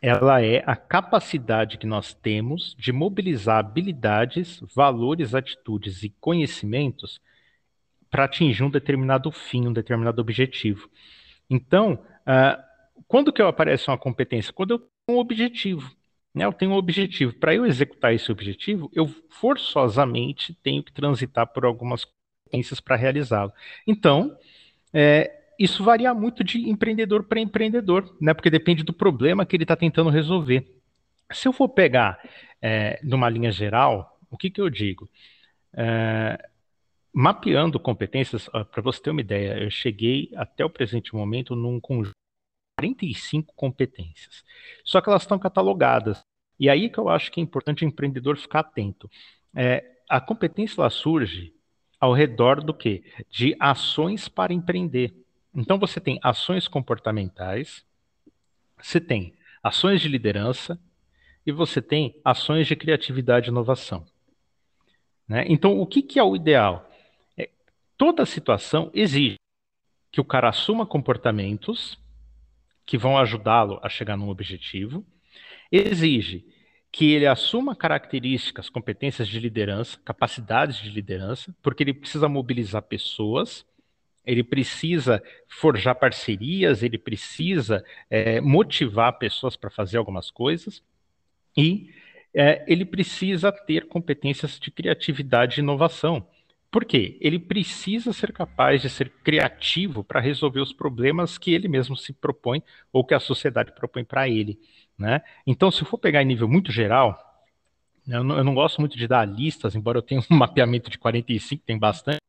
ela 0.00 0.42
é 0.42 0.62
a 0.66 0.74
capacidade 0.74 1.76
que 1.76 1.86
nós 1.86 2.14
temos 2.14 2.74
de 2.78 2.92
mobilizar 2.92 3.58
habilidades, 3.58 4.60
valores, 4.74 5.34
atitudes 5.34 6.02
e 6.02 6.10
conhecimentos 6.20 7.20
para 8.10 8.24
atingir 8.24 8.62
um 8.64 8.70
determinado 8.70 9.30
fim, 9.30 9.68
um 9.68 9.72
determinado 9.72 10.20
objetivo. 10.20 10.88
Então, 11.48 11.94
uh, 12.22 12.62
quando 13.06 13.32
que 13.32 13.42
aparece 13.42 13.88
uma 13.88 13.98
competência? 13.98 14.52
Quando 14.52 14.72
eu 14.72 14.78
tenho 14.78 15.18
um 15.18 15.20
objetivo. 15.20 15.94
Né? 16.34 16.44
Eu 16.44 16.52
tenho 16.52 16.72
um 16.72 16.76
objetivo. 16.76 17.34
Para 17.34 17.54
eu 17.54 17.66
executar 17.66 18.14
esse 18.14 18.30
objetivo, 18.32 18.90
eu 18.94 19.06
forçosamente 19.28 20.54
tenho 20.62 20.82
que 20.82 20.92
transitar 20.92 21.46
por 21.46 21.64
algumas 21.64 22.04
competências 22.04 22.80
para 22.80 22.96
realizá-lo. 22.96 23.52
Então, 23.86 24.36
é, 24.92 25.39
isso 25.60 25.84
varia 25.84 26.14
muito 26.14 26.42
de 26.42 26.70
empreendedor 26.70 27.24
para 27.24 27.38
empreendedor, 27.38 28.16
né? 28.18 28.32
Porque 28.32 28.48
depende 28.48 28.82
do 28.82 28.94
problema 28.94 29.44
que 29.44 29.54
ele 29.54 29.64
está 29.64 29.76
tentando 29.76 30.08
resolver. 30.08 30.66
Se 31.30 31.46
eu 31.46 31.52
for 31.52 31.68
pegar 31.68 32.18
é, 32.62 32.98
numa 33.02 33.28
linha 33.28 33.52
geral, 33.52 34.18
o 34.30 34.38
que, 34.38 34.48
que 34.48 34.58
eu 34.58 34.70
digo? 34.70 35.06
É, 35.74 36.48
mapeando 37.12 37.78
competências, 37.78 38.48
para 38.48 38.82
você 38.82 39.02
ter 39.02 39.10
uma 39.10 39.20
ideia, 39.20 39.62
eu 39.62 39.70
cheguei 39.70 40.30
até 40.34 40.64
o 40.64 40.70
presente 40.70 41.14
momento 41.14 41.54
num 41.54 41.78
conjunto 41.78 42.14
de 42.80 42.80
45 42.80 43.52
competências. 43.54 44.42
Só 44.82 45.02
que 45.02 45.10
elas 45.10 45.22
estão 45.22 45.38
catalogadas. 45.38 46.24
E 46.58 46.70
aí 46.70 46.88
que 46.88 46.98
eu 46.98 47.10
acho 47.10 47.30
que 47.30 47.38
é 47.38 47.42
importante 47.42 47.84
o 47.84 47.88
empreendedor 47.88 48.38
ficar 48.38 48.60
atento. 48.60 49.10
É, 49.54 49.84
a 50.08 50.22
competência 50.22 50.80
ela 50.80 50.88
surge 50.88 51.52
ao 52.00 52.14
redor 52.14 52.62
do 52.62 52.72
que? 52.72 53.04
De 53.28 53.54
ações 53.60 54.26
para 54.26 54.54
empreender. 54.54 55.19
Então 55.54 55.78
você 55.78 56.00
tem 56.00 56.18
ações 56.22 56.68
comportamentais, 56.68 57.84
você 58.80 59.00
tem 59.00 59.34
ações 59.62 60.00
de 60.00 60.08
liderança 60.08 60.78
e 61.44 61.52
você 61.52 61.82
tem 61.82 62.20
ações 62.24 62.66
de 62.66 62.76
criatividade 62.76 63.48
e 63.48 63.50
inovação. 63.50 64.06
Né? 65.28 65.44
Então, 65.48 65.78
o 65.78 65.86
que, 65.86 66.02
que 66.02 66.18
é 66.18 66.22
o 66.22 66.34
ideal? 66.34 66.90
É, 67.36 67.48
toda 67.96 68.26
situação 68.26 68.90
exige 68.92 69.36
que 70.10 70.20
o 70.20 70.24
cara 70.24 70.48
assuma 70.48 70.86
comportamentos 70.86 71.98
que 72.84 72.98
vão 72.98 73.16
ajudá-lo 73.16 73.78
a 73.82 73.88
chegar 73.88 74.16
num 74.16 74.28
objetivo, 74.28 75.06
exige 75.70 76.44
que 76.90 77.12
ele 77.12 77.26
assuma 77.26 77.76
características, 77.76 78.68
competências 78.68 79.28
de 79.28 79.38
liderança, 79.38 79.96
capacidades 80.04 80.78
de 80.78 80.90
liderança, 80.90 81.54
porque 81.62 81.84
ele 81.84 81.94
precisa 81.94 82.28
mobilizar 82.28 82.82
pessoas 82.82 83.64
ele 84.24 84.42
precisa 84.42 85.22
forjar 85.48 85.94
parcerias, 85.94 86.82
ele 86.82 86.98
precisa 86.98 87.84
é, 88.08 88.40
motivar 88.40 89.18
pessoas 89.18 89.56
para 89.56 89.70
fazer 89.70 89.96
algumas 89.96 90.30
coisas 90.30 90.82
e 91.56 91.90
é, 92.34 92.64
ele 92.68 92.84
precisa 92.84 93.50
ter 93.50 93.88
competências 93.88 94.58
de 94.58 94.70
criatividade 94.70 95.58
e 95.58 95.62
inovação. 95.62 96.26
Por 96.70 96.84
quê? 96.84 97.18
Ele 97.20 97.38
precisa 97.38 98.12
ser 98.12 98.32
capaz 98.32 98.80
de 98.80 98.88
ser 98.88 99.10
criativo 99.24 100.04
para 100.04 100.20
resolver 100.20 100.60
os 100.60 100.72
problemas 100.72 101.36
que 101.36 101.52
ele 101.52 101.66
mesmo 101.66 101.96
se 101.96 102.12
propõe 102.12 102.62
ou 102.92 103.04
que 103.04 103.14
a 103.14 103.18
sociedade 103.18 103.72
propõe 103.74 104.04
para 104.04 104.28
ele. 104.28 104.60
Né? 104.96 105.20
Então, 105.44 105.70
se 105.70 105.82
eu 105.82 105.86
for 105.86 105.98
pegar 105.98 106.22
em 106.22 106.26
nível 106.26 106.46
muito 106.46 106.70
geral, 106.70 107.18
eu 108.06 108.22
não, 108.22 108.38
eu 108.38 108.44
não 108.44 108.54
gosto 108.54 108.80
muito 108.80 108.96
de 108.96 109.08
dar 109.08 109.24
listas, 109.24 109.74
embora 109.74 109.98
eu 109.98 110.02
tenha 110.02 110.20
um 110.30 110.34
mapeamento 110.36 110.88
de 110.88 110.98
45, 110.98 111.64
tem 111.66 111.76
bastante, 111.76 112.19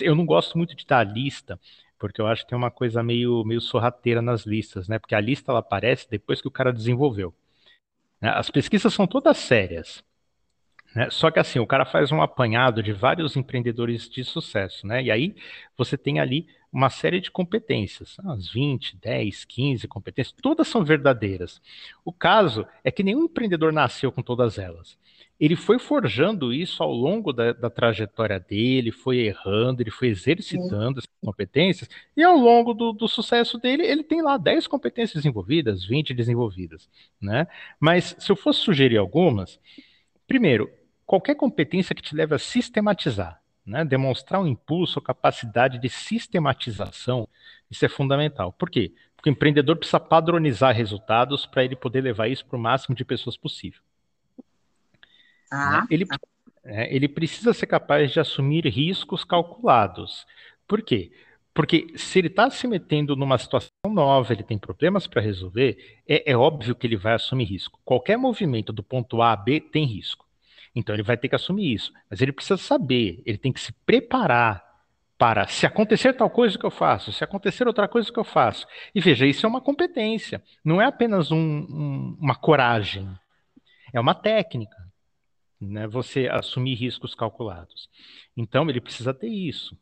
eu 0.00 0.14
não 0.14 0.26
gosto 0.26 0.58
muito 0.58 0.74
de 0.74 0.84
dar 0.84 1.04
lista, 1.04 1.58
porque 1.98 2.20
eu 2.20 2.26
acho 2.26 2.42
que 2.42 2.48
tem 2.48 2.58
uma 2.58 2.70
coisa 2.70 3.02
meio, 3.02 3.44
meio 3.44 3.60
sorrateira 3.60 4.20
nas 4.20 4.44
listas, 4.44 4.88
né? 4.88 4.98
Porque 4.98 5.14
a 5.14 5.20
lista 5.20 5.52
ela 5.52 5.60
aparece 5.60 6.08
depois 6.10 6.40
que 6.40 6.48
o 6.48 6.50
cara 6.50 6.72
desenvolveu. 6.72 7.34
Né? 8.20 8.30
As 8.30 8.50
pesquisas 8.50 8.92
são 8.92 9.06
todas 9.06 9.38
sérias. 9.38 10.04
Né? 10.94 11.08
Só 11.10 11.30
que 11.30 11.38
assim, 11.38 11.58
o 11.58 11.66
cara 11.66 11.84
faz 11.84 12.12
um 12.12 12.20
apanhado 12.20 12.82
de 12.82 12.92
vários 12.92 13.36
empreendedores 13.36 14.08
de 14.08 14.24
sucesso, 14.24 14.86
né? 14.86 15.02
E 15.02 15.10
aí 15.10 15.34
você 15.76 15.96
tem 15.96 16.20
ali 16.20 16.48
uma 16.72 16.90
série 16.90 17.20
de 17.20 17.30
competências, 17.30 18.18
umas 18.18 18.48
20, 18.52 18.96
10, 18.96 19.44
15 19.46 19.88
competências, 19.88 20.36
todas 20.42 20.68
são 20.68 20.84
verdadeiras. 20.84 21.62
O 22.04 22.12
caso 22.12 22.66
é 22.84 22.90
que 22.90 23.02
nenhum 23.02 23.24
empreendedor 23.24 23.72
nasceu 23.72 24.12
com 24.12 24.22
todas 24.22 24.58
elas 24.58 24.98
ele 25.38 25.54
foi 25.54 25.78
forjando 25.78 26.52
isso 26.52 26.82
ao 26.82 26.92
longo 26.92 27.32
da, 27.32 27.52
da, 27.52 27.68
trajetória 27.68 28.40
dele, 28.40 28.90
foi 28.90 29.18
errando, 29.18 29.82
ele 29.82 29.90
foi 29.90 30.08
exercitando 30.08 30.98
essas 30.98 31.10
competências, 31.20 31.88
e 32.16 32.22
ao 32.22 32.36
longo 32.36 32.72
do, 32.72 32.92
do, 32.92 33.06
sucesso 33.06 33.58
dele, 33.58 33.82
ele 33.82 34.02
tem 34.02 34.22
lá 34.22 34.38
10 34.38 34.66
competências 34.66 35.22
desenvolvidas, 35.22 35.84
20 35.84 36.14
desenvolvidas, 36.14 36.88
né? 37.20 37.46
Mas 37.78 38.16
se 38.18 38.32
eu 38.32 38.36
fosse 38.36 38.60
sugerir 38.60 38.96
algumas, 38.96 39.60
primeiro, 40.26 40.70
qualquer 41.04 41.34
competência 41.34 41.94
que 41.94 42.02
te 42.02 42.14
leve 42.14 42.34
a 42.34 42.38
sistematizar, 42.38 43.40
né? 43.64 43.84
Demonstrar 43.84 44.40
um 44.40 44.46
impulso, 44.46 45.00
capacidade 45.02 45.78
de 45.78 45.88
sistematização, 45.90 47.28
isso 47.70 47.84
é 47.84 47.88
fundamental. 47.88 48.52
Por 48.52 48.70
quê? 48.70 48.94
Porque 49.14 49.28
o 49.28 49.32
empreendedor 49.32 49.76
precisa 49.76 50.00
padronizar 50.00 50.74
resultados 50.74 51.44
para 51.44 51.64
ele 51.64 51.76
poder 51.76 52.00
levar 52.00 52.28
isso 52.28 52.46
para 52.46 52.56
o 52.56 52.60
máximo 52.60 52.94
de 52.94 53.04
pessoas 53.04 53.36
possível. 53.36 53.82
Ah. 55.52 55.86
Ele, 55.90 56.06
é, 56.64 56.94
ele 56.94 57.08
precisa 57.08 57.52
ser 57.54 57.66
capaz 57.66 58.12
de 58.12 58.20
assumir 58.20 58.66
riscos 58.66 59.24
calculados. 59.24 60.26
Por 60.66 60.82
quê? 60.82 61.12
Porque 61.54 61.86
se 61.96 62.18
ele 62.18 62.28
está 62.28 62.50
se 62.50 62.66
metendo 62.68 63.16
numa 63.16 63.38
situação 63.38 63.70
nova, 63.88 64.32
ele 64.32 64.42
tem 64.42 64.58
problemas 64.58 65.06
para 65.06 65.22
resolver, 65.22 66.02
é, 66.06 66.30
é, 66.30 66.36
óbvio 66.36 66.74
que 66.74 66.86
ele 66.86 66.96
vai 66.96 67.14
assumir 67.14 67.44
risco. 67.44 67.80
Qualquer 67.84 68.18
movimento 68.18 68.72
do 68.72 68.82
ponto 68.82 69.22
A 69.22 69.32
a 69.32 69.36
B 69.36 69.60
tem 69.60 69.86
risco. 69.86 70.26
Então 70.74 70.94
ele 70.94 71.02
vai 71.02 71.16
ter 71.16 71.28
que 71.28 71.34
assumir 71.34 71.72
isso. 71.72 71.92
Mas 72.10 72.20
ele 72.20 72.32
precisa 72.32 72.58
saber, 72.58 73.22
ele 73.24 73.38
tem 73.38 73.52
que 73.52 73.60
se 73.60 73.72
preparar 73.86 74.62
para 75.16 75.46
se 75.46 75.64
acontecer 75.64 76.12
tal 76.12 76.28
coisa 76.28 76.58
que 76.58 76.66
eu 76.66 76.70
faço, 76.70 77.10
se 77.10 77.24
acontecer 77.24 77.66
outra 77.66 77.88
coisa 77.88 78.12
que 78.12 78.18
eu 78.18 78.24
faço. 78.24 78.66
E 78.94 79.00
veja, 79.00 79.24
isso 79.24 79.46
é 79.46 79.48
uma 79.48 79.62
competência, 79.62 80.42
não 80.62 80.82
é 80.82 80.84
apenas 80.84 81.30
um, 81.30 81.38
um, 81.38 82.18
uma 82.20 82.34
coragem, 82.34 83.08
é 83.94 83.98
uma 83.98 84.14
técnica 84.14 84.76
né, 85.60 85.86
você 85.86 86.28
assumir 86.28 86.74
riscos 86.74 87.14
calculados. 87.14 87.88
Então, 88.36 88.68
ele 88.68 88.80
precisa 88.80 89.14
ter 89.14 89.28
isso. 89.28 89.76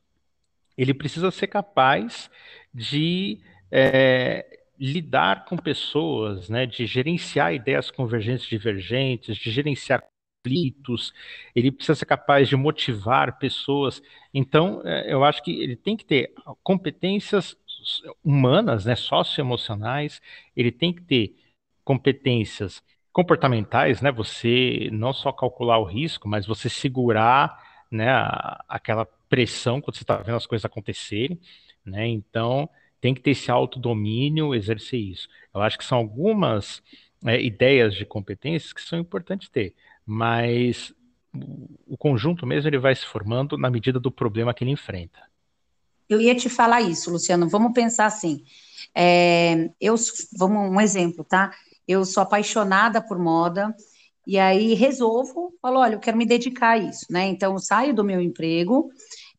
Ele 0.77 0.95
precisa 0.95 1.31
ser 1.31 1.47
capaz 1.47 2.31
de 2.73 3.41
é, 3.71 4.61
lidar 4.79 5.45
com 5.45 5.57
pessoas, 5.57 6.49
né, 6.49 6.67
de 6.67 6.87
gerenciar 6.87 7.55
ideias 7.55 7.91
convergentes 7.91 8.47
e 8.47 8.51
divergentes, 8.51 9.37
de 9.37 9.51
gerenciar 9.51 10.03
conflitos, 10.45 11.13
ele 11.55 11.73
precisa 11.73 11.95
ser 11.95 12.07
capaz 12.07 12.49
de 12.49 12.57
motivar 12.57 13.39
pessoas. 13.39 14.03
Então, 14.33 14.83
é, 14.85 15.13
eu 15.13 15.25
acho 15.25 15.43
que 15.43 15.63
ele 15.63 15.77
tem 15.77 15.97
que 15.97 16.05
ter 16.05 16.33
competências 16.63 17.57
humanas, 18.23 18.85
né, 18.85 18.97
socioemocionais, 18.97 20.21
ele 20.57 20.73
tem 20.73 20.93
que 20.93 21.03
ter 21.03 21.37
competências 21.85 22.83
comportamentais, 23.15 24.03
né? 24.03 24.11
Você 24.11 24.91
não 24.93 25.13
só 25.13 25.33
calcular 25.33 25.79
o 25.79 25.85
risco, 25.85 26.29
mas 26.29 26.47
você 26.47 26.69
segurar, 26.69 27.57
né, 27.89 28.11
aquela 28.69 29.07
pressão 29.29 29.81
quando 29.81 29.97
você 29.97 30.03
está 30.03 30.17
vendo 30.17 30.37
as 30.37 30.47
coisas 30.47 30.65
acontecerem, 30.65 31.41
né? 31.87 32.07
Então 32.09 32.69
tem 33.01 33.15
que 33.15 33.21
ter 33.21 33.31
esse 33.31 33.51
autodomínio, 33.51 34.55
exercer 34.55 34.99
isso. 34.99 35.29
Eu 35.55 35.63
acho 35.63 35.79
que 35.79 35.85
são 35.85 35.99
algumas 35.99 36.83
é, 37.25 37.41
ideias 37.41 37.95
de 37.95 38.05
competências 38.05 38.73
que 38.73 38.83
são 38.83 38.99
importantes 38.99 39.49
ter, 39.49 39.75
mas 40.05 40.93
o 41.87 41.97
conjunto 41.97 42.45
mesmo 42.45 42.69
ele 42.69 42.79
vai 42.79 42.95
se 42.97 43.07
formando 43.07 43.57
na 43.57 43.71
medida 43.71 44.01
do 44.01 44.11
problema 44.11 44.53
que 44.53 44.65
ele 44.65 44.73
enfrenta. 44.73 45.21
Eu 46.09 46.21
ia 46.21 46.35
te 46.35 46.49
falar 46.49 46.83
isso, 46.83 47.11
Luciano. 47.11 47.49
Vamos 47.49 47.73
pensar 47.73 48.07
assim. 48.07 48.45
É, 48.95 49.71
eu, 49.81 49.95
vamos 50.37 50.71
um 50.71 50.81
exemplo, 50.81 51.25
tá? 51.25 51.53
Eu 51.87 52.05
sou 52.05 52.23
apaixonada 52.23 53.01
por 53.01 53.19
moda 53.19 53.75
e 54.27 54.39
aí 54.39 54.75
resolvo, 54.75 55.53
falo, 55.61 55.81
olha, 55.81 55.95
eu 55.95 56.01
quero 56.01 56.17
me 56.17 56.27
dedicar 56.27 56.71
a 56.71 56.79
isso, 56.79 57.07
né? 57.11 57.27
Então 57.27 57.53
eu 57.53 57.59
saio 57.59 57.95
do 57.95 58.03
meu 58.03 58.21
emprego, 58.21 58.89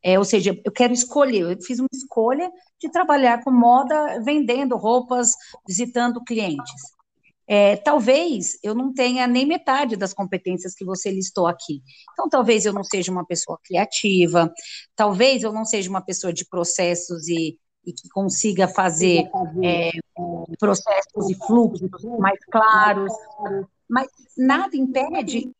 é, 0.02 0.18
ou 0.18 0.24
seja, 0.24 0.56
eu 0.64 0.72
quero 0.72 0.92
escolher. 0.92 1.50
Eu 1.50 1.62
fiz 1.62 1.80
uma 1.80 1.88
escolha 1.92 2.50
de 2.80 2.90
trabalhar 2.90 3.42
com 3.42 3.50
moda, 3.50 4.20
vendendo 4.24 4.76
roupas, 4.76 5.30
visitando 5.66 6.22
clientes. 6.22 6.96
É, 7.48 7.76
talvez 7.76 8.58
eu 8.62 8.74
não 8.74 8.92
tenha 8.92 9.26
nem 9.26 9.46
metade 9.46 9.96
das 9.96 10.12
competências 10.12 10.74
que 10.74 10.84
você 10.84 11.10
listou 11.10 11.46
aqui. 11.46 11.80
Então, 12.12 12.28
talvez 12.28 12.64
eu 12.64 12.72
não 12.72 12.82
seja 12.82 13.10
uma 13.10 13.24
pessoa 13.24 13.58
criativa, 13.64 14.52
talvez 14.96 15.42
eu 15.42 15.52
não 15.52 15.64
seja 15.64 15.88
uma 15.88 16.00
pessoa 16.00 16.32
de 16.32 16.44
processos 16.44 17.28
e, 17.28 17.56
e 17.84 17.92
que 17.92 18.08
consiga 18.08 18.66
fazer 18.66 19.28
é, 19.64 19.90
processos 20.58 21.30
e 21.30 21.34
fluxos 21.34 21.90
mais 22.18 22.38
claros, 22.46 23.12
mas 23.88 24.08
nada 24.36 24.76
impede 24.76 25.50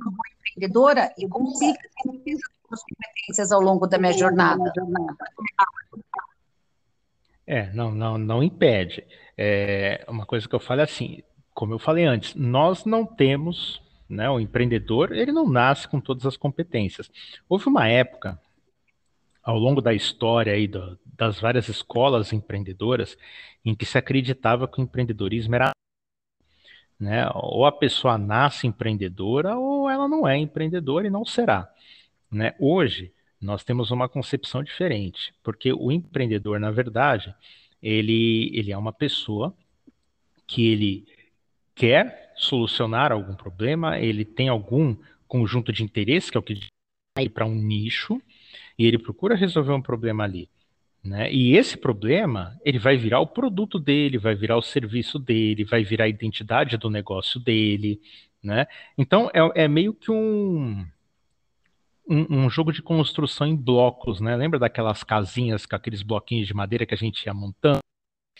uma 0.00 0.22
empreendedora 0.36 1.12
e 1.18 1.28
consiga 1.28 1.78
ter 2.24 2.36
as 2.70 2.82
competências 2.82 3.52
ao 3.52 3.60
longo 3.60 3.86
da 3.86 3.98
minha 3.98 4.12
jornada. 4.12 4.72
É, 7.46 7.72
não, 7.72 7.92
não, 7.92 8.18
não 8.18 8.42
impede. 8.42 9.06
É, 9.36 10.04
uma 10.08 10.26
coisa 10.26 10.48
que 10.48 10.54
eu 10.54 10.60
falo 10.60 10.80
é 10.80 10.84
assim, 10.84 11.22
como 11.54 11.74
eu 11.74 11.78
falei 11.78 12.04
antes, 12.04 12.34
nós 12.34 12.84
não 12.84 13.06
temos, 13.06 13.80
né, 14.08 14.28
o 14.28 14.40
empreendedor, 14.40 15.12
ele 15.12 15.32
não 15.32 15.48
nasce 15.48 15.86
com 15.86 16.00
todas 16.00 16.26
as 16.26 16.36
competências. 16.36 17.10
Houve 17.48 17.68
uma 17.68 17.86
época, 17.88 18.38
ao 19.46 19.56
longo 19.56 19.80
da 19.80 19.94
história 19.94 20.52
aí 20.52 20.66
do, 20.66 20.98
das 21.04 21.38
várias 21.38 21.68
escolas 21.68 22.32
empreendedoras, 22.32 23.16
em 23.64 23.76
que 23.76 23.86
se 23.86 23.96
acreditava 23.96 24.66
que 24.66 24.80
o 24.80 24.82
empreendedorismo 24.82 25.54
era 25.54 25.70
né? 26.98 27.28
Ou 27.34 27.64
a 27.66 27.70
pessoa 27.70 28.18
nasce 28.18 28.66
empreendedora 28.66 29.56
ou 29.56 29.88
ela 29.88 30.08
não 30.08 30.26
é 30.26 30.36
empreendedora 30.36 31.06
e 31.06 31.10
não 31.10 31.24
será. 31.24 31.70
Né? 32.30 32.54
Hoje, 32.58 33.12
nós 33.40 33.62
temos 33.62 33.90
uma 33.90 34.08
concepção 34.08 34.62
diferente, 34.62 35.32
porque 35.42 35.72
o 35.72 35.92
empreendedor, 35.92 36.58
na 36.58 36.70
verdade, 36.70 37.34
ele, 37.82 38.50
ele 38.54 38.72
é 38.72 38.78
uma 38.78 38.94
pessoa 38.94 39.54
que 40.46 40.68
ele 40.68 41.06
quer 41.74 42.32
solucionar 42.34 43.12
algum 43.12 43.34
problema, 43.34 43.98
ele 43.98 44.24
tem 44.24 44.48
algum 44.48 44.96
conjunto 45.28 45.70
de 45.70 45.84
interesse, 45.84 46.30
que 46.30 46.38
é 46.38 46.40
o 46.40 46.42
que 46.42 46.58
para 47.28 47.46
um 47.46 47.54
nicho, 47.54 48.20
e 48.78 48.84
ele 48.84 48.98
procura 48.98 49.34
resolver 49.34 49.72
um 49.72 49.82
problema 49.82 50.24
ali. 50.24 50.48
Né? 51.02 51.32
E 51.32 51.56
esse 51.56 51.76
problema, 51.76 52.58
ele 52.64 52.78
vai 52.78 52.96
virar 52.96 53.20
o 53.20 53.26
produto 53.26 53.78
dele, 53.78 54.18
vai 54.18 54.34
virar 54.34 54.56
o 54.56 54.62
serviço 54.62 55.18
dele, 55.18 55.64
vai 55.64 55.84
virar 55.84 56.04
a 56.04 56.08
identidade 56.08 56.76
do 56.76 56.90
negócio 56.90 57.38
dele, 57.38 58.00
né? 58.42 58.66
Então, 58.98 59.30
é, 59.32 59.64
é 59.64 59.68
meio 59.68 59.94
que 59.94 60.10
um, 60.10 60.84
um, 62.08 62.44
um, 62.44 62.50
jogo 62.50 62.72
de 62.72 62.82
construção 62.82 63.46
em 63.46 63.56
blocos, 63.56 64.20
né? 64.20 64.36
Lembra 64.36 64.58
daquelas 64.58 65.02
casinhas 65.04 65.64
com 65.64 65.76
aqueles 65.76 66.02
bloquinhos 66.02 66.46
de 66.46 66.54
madeira 66.54 66.84
que 66.84 66.94
a 66.94 66.98
gente 66.98 67.24
ia 67.24 67.34
montando? 67.34 67.85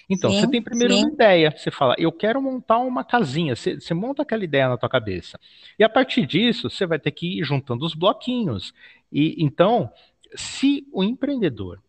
Então, 0.09 0.31
sim, 0.31 0.41
você 0.41 0.51
tem 0.51 0.63
primeiro 0.63 0.95
sim. 0.95 1.05
uma 1.05 1.13
ideia, 1.13 1.51
você 1.51 1.71
fala, 1.71 1.95
eu 1.99 2.13
quero 2.13 2.41
montar 2.41 2.79
uma 2.79 3.05
casinha, 3.05 3.57
você, 3.57 3.81
você, 3.81 3.93
monta 3.93 4.23
aquela 4.23 4.45
ideia 4.45 4.69
na 4.69 4.77
tua 4.77 4.89
cabeça. 4.89 5.39
E 5.79 5.83
a 5.83 5.89
partir 5.89 6.27
disso, 6.27 6.71
você 6.71 6.87
vai 6.87 6.99
ter 6.99 7.11
que 7.11 7.41
ir 7.41 7.45
juntando 7.45 7.85
os 7.85 7.95
bloquinhos. 7.95 8.73
E 9.11 9.35
então, 9.43 9.91
se 10.35 10.87
o 10.93 11.03
empreendedor 11.03 11.81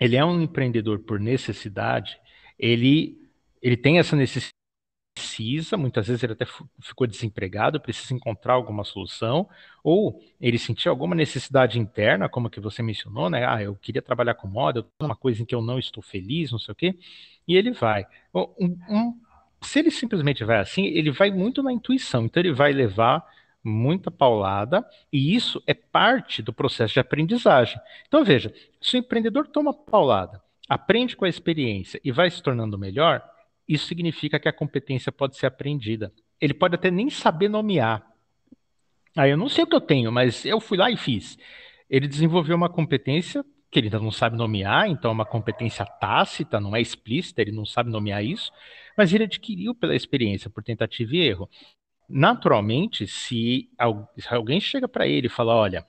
ele 0.00 0.16
é 0.16 0.24
um 0.24 0.40
empreendedor 0.40 1.00
por 1.00 1.20
necessidade, 1.20 2.18
ele, 2.58 3.20
ele 3.60 3.76
tem 3.76 3.98
essa 3.98 4.16
necessidade, 4.16 4.54
precisa, 5.14 5.76
muitas 5.76 6.06
vezes 6.06 6.22
ele 6.22 6.32
até 6.32 6.46
ficou 6.80 7.06
desempregado, 7.06 7.80
precisa 7.80 8.14
encontrar 8.14 8.54
alguma 8.54 8.84
solução, 8.84 9.48
ou 9.82 10.20
ele 10.40 10.58
sentiu 10.58 10.90
alguma 10.90 11.14
necessidade 11.14 11.78
interna, 11.78 12.28
como 12.28 12.50
que 12.50 12.60
você 12.60 12.82
mencionou, 12.82 13.28
né? 13.28 13.46
Ah, 13.46 13.62
eu 13.62 13.74
queria 13.76 14.02
trabalhar 14.02 14.34
com 14.34 14.48
moda, 14.48 14.86
uma 14.98 15.16
coisa 15.16 15.42
em 15.42 15.44
que 15.44 15.54
eu 15.54 15.62
não 15.62 15.78
estou 15.78 16.02
feliz, 16.02 16.52
não 16.52 16.58
sei 16.58 16.72
o 16.72 16.76
quê, 16.76 16.98
e 17.46 17.56
ele 17.56 17.72
vai. 17.72 18.06
Um, 18.34 18.76
um, 18.88 19.20
se 19.60 19.78
ele 19.78 19.90
simplesmente 19.90 20.44
vai 20.44 20.58
assim, 20.58 20.86
ele 20.86 21.10
vai 21.10 21.30
muito 21.30 21.62
na 21.62 21.72
intuição, 21.72 22.24
então 22.24 22.40
ele 22.40 22.52
vai 22.52 22.72
levar 22.72 23.24
muita 23.62 24.10
paulada, 24.10 24.86
e 25.12 25.34
isso 25.34 25.62
é 25.66 25.74
parte 25.74 26.40
do 26.40 26.52
processo 26.52 26.94
de 26.94 27.00
aprendizagem. 27.00 27.78
Então, 28.08 28.24
veja, 28.24 28.52
se 28.80 28.96
o 28.96 28.98
empreendedor 28.98 29.46
toma 29.48 29.74
paulada, 29.74 30.42
aprende 30.66 31.14
com 31.14 31.26
a 31.26 31.28
experiência 31.28 32.00
e 32.02 32.10
vai 32.10 32.30
se 32.30 32.42
tornando 32.42 32.78
melhor, 32.78 33.22
isso 33.72 33.86
significa 33.86 34.38
que 34.38 34.48
a 34.48 34.52
competência 34.52 35.12
pode 35.12 35.36
ser 35.36 35.46
aprendida. 35.46 36.12
Ele 36.40 36.54
pode 36.54 36.74
até 36.74 36.90
nem 36.90 37.10
saber 37.10 37.48
nomear. 37.48 38.06
Ah, 39.16 39.28
eu 39.28 39.36
não 39.36 39.48
sei 39.48 39.64
o 39.64 39.66
que 39.66 39.74
eu 39.74 39.80
tenho, 39.80 40.10
mas 40.10 40.44
eu 40.44 40.60
fui 40.60 40.78
lá 40.78 40.90
e 40.90 40.96
fiz. 40.96 41.38
Ele 41.88 42.06
desenvolveu 42.06 42.56
uma 42.56 42.68
competência 42.68 43.44
que 43.70 43.78
ele 43.78 43.86
ainda 43.86 44.00
não 44.00 44.10
sabe 44.10 44.36
nomear, 44.36 44.88
então 44.88 45.12
é 45.12 45.14
uma 45.14 45.24
competência 45.24 45.84
tácita, 45.86 46.58
não 46.58 46.74
é 46.74 46.80
explícita, 46.80 47.40
ele 47.40 47.52
não 47.52 47.64
sabe 47.64 47.88
nomear 47.88 48.24
isso, 48.24 48.50
mas 48.96 49.12
ele 49.14 49.24
adquiriu 49.24 49.74
pela 49.74 49.94
experiência, 49.94 50.50
por 50.50 50.62
tentativa 50.62 51.14
e 51.14 51.20
erro 51.20 51.48
naturalmente, 52.10 53.06
se 53.06 53.70
alguém 54.28 54.60
chega 54.60 54.88
para 54.88 55.06
ele 55.06 55.28
e 55.28 55.30
fala, 55.30 55.54
olha, 55.54 55.86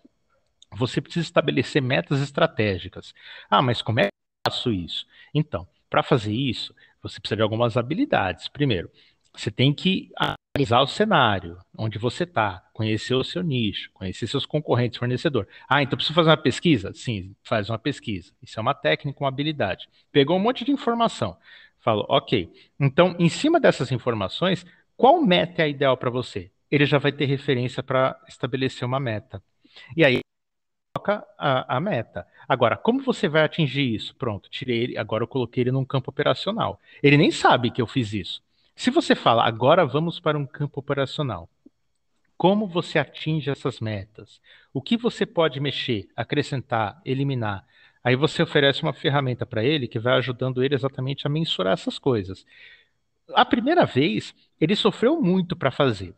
você 0.72 1.02
precisa 1.02 1.26
estabelecer 1.26 1.82
metas 1.82 2.22
estratégicas. 2.22 3.14
Ah, 3.50 3.62
mas 3.62 3.82
como 3.82 4.00
é 4.00 4.04
que 4.04 4.10
eu 4.48 4.52
faço 4.52 4.72
isso? 4.72 5.08
Então, 5.34 5.68
para 5.90 6.04
fazer 6.04 6.34
isso, 6.34 6.76
você 7.02 7.20
precisa 7.20 7.38
de 7.38 7.42
algumas 7.42 7.78
habilidades. 7.78 8.48
Primeiro, 8.48 8.90
você 9.34 9.50
tem 9.50 9.74
que 9.74 10.10
analisar 10.18 10.82
o 10.82 10.88
cenário, 10.88 11.58
onde 11.78 11.98
você 11.98 12.24
está, 12.24 12.64
conhecer 12.74 13.16
o 13.16 13.24
seu 13.24 13.42
nicho, 13.42 13.90
conhecer 13.94 14.28
seus 14.28 14.46
concorrentes, 14.46 15.00
fornecedor. 15.00 15.48
Ah, 15.68 15.82
então 15.82 15.96
preciso 15.96 16.14
fazer 16.14 16.30
uma 16.30 16.38
pesquisa? 16.38 16.94
Sim, 16.94 17.36
faz 17.44 17.70
uma 17.70 17.80
pesquisa. 17.80 18.34
Isso 18.42 18.60
é 18.60 18.62
uma 18.62 18.74
técnica, 18.74 19.24
uma 19.24 19.30
habilidade. 19.30 19.88
Pegou 20.12 20.38
um 20.38 20.40
monte 20.40 20.66
de 20.66 20.72
informação. 20.72 21.38
Falou, 21.80 22.06
ok. 22.10 22.52
Então, 22.80 23.16
em 23.18 23.30
cima 23.30 23.60
dessas 23.60 23.92
informações, 23.92 24.66
qual 24.96 25.22
meta 25.22 25.64
é 25.64 25.70
ideal 25.70 25.98
para 25.98 26.10
você? 26.10 26.52
Ele 26.70 26.86
já 26.86 27.00
vai 27.00 27.12
ter 27.12 27.26
referência 27.26 27.82
para 27.82 28.20
estabelecer 28.28 28.88
uma 28.88 29.00
meta. 29.00 29.42
E 29.96 30.06
aí 30.06 30.20
coloca 31.02 31.26
a, 31.38 31.78
a, 31.78 31.80
meta. 31.80 32.28
Agora, 32.48 32.78
como 32.78 33.02
você 33.02 33.28
vai 33.28 33.44
atingir 33.44 33.94
isso? 33.94 34.16
Pronto, 34.16 34.50
tirei 34.50 34.84
ele, 34.84 34.98
agora 34.98 35.24
eu 35.24 35.28
coloquei 35.28 35.64
ele 35.64 35.72
num 35.72 35.86
campo 35.86 36.10
operacional. 36.10 36.80
Ele 37.02 37.18
nem 37.18 37.32
sabe 37.32 37.72
que 37.72 37.82
eu 37.82 37.88
fiz 37.88 38.14
isso. 38.14 38.42
Se 38.76 38.90
você 38.90 39.16
fala, 39.16 39.46
agora 39.46 39.86
vamos 39.86 40.20
para 40.20 40.38
um 40.38 40.46
campo 40.46 40.80
operacional, 40.80 41.50
como 42.38 42.68
você 42.68 42.98
atinge 42.98 43.50
essas 43.50 43.80
metas? 43.80 44.42
O 44.74 44.82
que 44.82 44.98
você 44.98 45.26
pode 45.26 45.60
mexer, 45.60 46.08
acrescentar, 46.16 47.00
eliminar? 47.06 47.66
Aí 48.04 48.16
você 48.16 48.42
oferece 48.42 48.82
uma 48.82 48.94
ferramenta 48.94 49.46
para 49.46 49.64
ele 49.64 49.88
que 49.88 50.00
vai 50.00 50.18
ajudando 50.18 50.64
ele 50.64 50.74
exatamente 50.74 51.28
a 51.28 51.30
mensurar 51.30 51.74
essas 51.74 52.00
coisas 52.00 52.46
a 53.36 53.46
primeira 53.46 53.86
vez, 53.86 54.34
ele 54.60 54.76
sofreu 54.76 55.22
muito 55.22 55.56
para 55.56 55.72
fazer, 55.72 56.14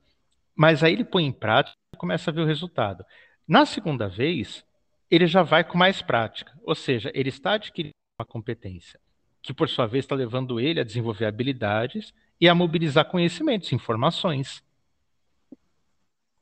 mas 0.56 0.84
aí 0.84 0.93
ele 0.93 1.04
põe 1.04 1.26
em 1.26 1.32
prática 1.32 1.78
e 1.93 1.98
começa 1.98 2.30
a 2.32 2.34
ver 2.34 2.41
o 2.41 2.46
resultado. 2.46 3.06
Na 3.48 3.65
segunda 3.65 4.08
vez, 4.08 4.65
ele 5.13 5.28
já 5.28 5.43
vai 5.43 5.63
com 5.63 5.78
mais 5.78 6.02
prática, 6.02 6.52
ou 6.63 6.73
seja, 6.73 7.12
ele 7.13 7.30
está 7.30 7.54
adquirindo 7.54 7.93
uma 8.19 8.26
competência, 8.26 8.99
que 9.43 9.54
por 9.54 9.69
sua 9.69 9.86
vez 9.86 10.06
está 10.06 10.15
levando 10.15 10.60
ele 10.60 10.80
a 10.80 10.84
desenvolver 10.84 11.26
habilidades 11.26 12.12
e 12.41 12.49
a 12.49 12.56
mobilizar 12.56 13.06
conhecimentos, 13.06 13.71
informações. 13.71 14.63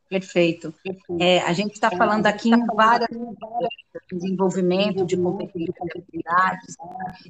Perfeito. 0.07 0.73
É, 1.19 1.39
a 1.39 1.51
gente 1.51 1.73
está 1.73 1.91
falando 1.91 2.25
aqui 2.27 2.49
em 2.49 2.65
várias 2.67 3.10
desenvolvimento 4.10 5.05
de 5.05 5.17
competências. 5.17 6.75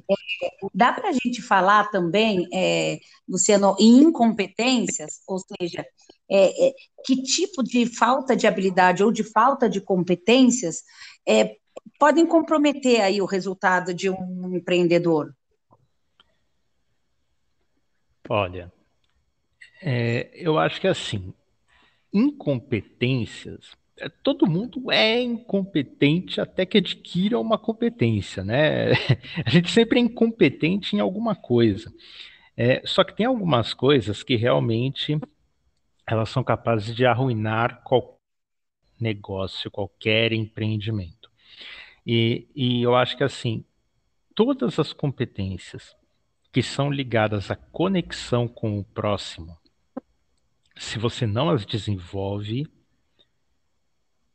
É, 0.08 0.48
dá 0.72 0.92
para 0.92 1.08
a 1.08 1.12
gente 1.12 1.42
falar 1.42 1.90
também, 1.90 2.46
é, 2.52 2.98
Luciano, 3.28 3.76
em 3.80 3.98
incompetências, 3.98 5.22
ou 5.26 5.38
seja, 5.38 5.84
é, 6.30 6.68
é, 6.68 6.72
que 7.04 7.22
tipo 7.22 7.62
de 7.62 7.86
falta 7.86 8.34
de 8.34 8.46
habilidade 8.46 9.02
ou 9.02 9.12
de 9.12 9.24
falta 9.24 9.68
de 9.68 9.80
competências 9.80 10.82
é, 11.26 11.56
podem 11.98 12.26
comprometer 12.26 13.00
aí 13.00 13.20
o 13.20 13.26
resultado 13.26 13.94
de 13.94 14.10
um 14.10 14.56
empreendedor? 14.56 15.34
Olha, 18.28 18.72
É, 19.82 20.30
eu 20.34 20.58
acho 20.58 20.80
que 20.80 20.86
assim, 20.86 21.34
incompetências, 22.12 23.76
é, 23.98 24.08
todo 24.08 24.46
mundo 24.46 24.90
é 24.92 25.20
incompetente 25.20 26.40
até 26.40 26.64
que 26.64 26.78
adquira 26.78 27.38
uma 27.38 27.58
competência, 27.58 28.44
né? 28.44 28.92
A 29.44 29.50
gente 29.50 29.70
sempre 29.70 29.98
é 29.98 30.02
incompetente 30.02 30.96
em 30.96 31.00
alguma 31.00 31.34
coisa. 31.34 31.92
É, 32.56 32.82
só 32.84 33.02
que 33.04 33.16
tem 33.16 33.26
algumas 33.26 33.74
coisas 33.74 34.22
que 34.22 34.36
realmente 34.36 35.18
elas 36.06 36.28
são 36.30 36.44
capazes 36.44 36.94
de 36.94 37.06
arruinar 37.06 37.82
qualquer 37.84 38.21
negócio, 39.02 39.70
qualquer 39.70 40.32
empreendimento. 40.32 41.30
E, 42.06 42.48
e 42.54 42.82
eu 42.82 42.94
acho 42.96 43.16
que 43.16 43.24
assim, 43.24 43.64
todas 44.34 44.78
as 44.78 44.92
competências 44.92 45.94
que 46.52 46.62
são 46.62 46.90
ligadas 46.90 47.50
à 47.50 47.56
conexão 47.56 48.46
com 48.46 48.78
o 48.78 48.84
próximo, 48.84 49.58
se 50.76 50.98
você 50.98 51.26
não 51.26 51.50
as 51.50 51.66
desenvolve, 51.66 52.66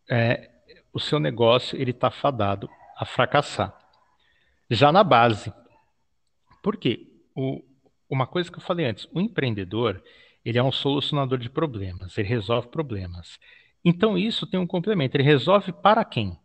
é, 0.10 0.50
o 0.94 1.00
seu 1.00 1.20
negócio 1.20 1.80
ele 1.80 1.92
está 1.92 2.10
fadado 2.10 2.70
a 2.96 3.06
fracassar. 3.06 3.78
Já 4.70 4.92
na 4.92 5.04
base. 5.04 5.54
Por 6.62 6.78
quê? 6.78 7.08
O, 7.36 7.64
uma 8.10 8.26
coisa 8.26 8.52
que 8.52 8.58
eu 8.58 8.64
falei 8.64 8.86
antes, 8.86 9.08
o 9.14 9.20
empreendedor 9.20 10.02
ele 10.48 10.58
é 10.58 10.64
um 10.64 10.72
solucionador 10.72 11.38
de 11.38 11.50
problemas, 11.50 12.18
ele 12.18 12.30
resolve 12.30 12.70
problemas. 12.70 13.38
Então 13.90 14.18
isso 14.18 14.46
tem 14.46 14.60
um 14.60 14.68
complemento, 14.68 15.16
ele 15.16 15.24
resolve 15.24 15.72
para 15.72 16.04
quem? 16.04 16.38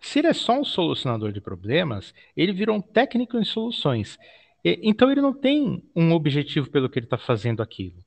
Se 0.00 0.20
ele 0.20 0.28
é 0.28 0.32
só 0.32 0.58
um 0.58 0.64
solucionador 0.64 1.30
de 1.32 1.38
problemas, 1.38 2.14
ele 2.34 2.50
virou 2.50 2.76
um 2.76 2.80
técnico 2.80 3.36
em 3.36 3.44
soluções. 3.44 4.18
Então 4.64 5.12
ele 5.12 5.20
não 5.20 5.34
tem 5.34 5.84
um 5.94 6.12
objetivo 6.12 6.70
pelo 6.70 6.88
que 6.88 6.98
ele 6.98 7.04
está 7.04 7.18
fazendo 7.18 7.62
aquilo. 7.62 8.02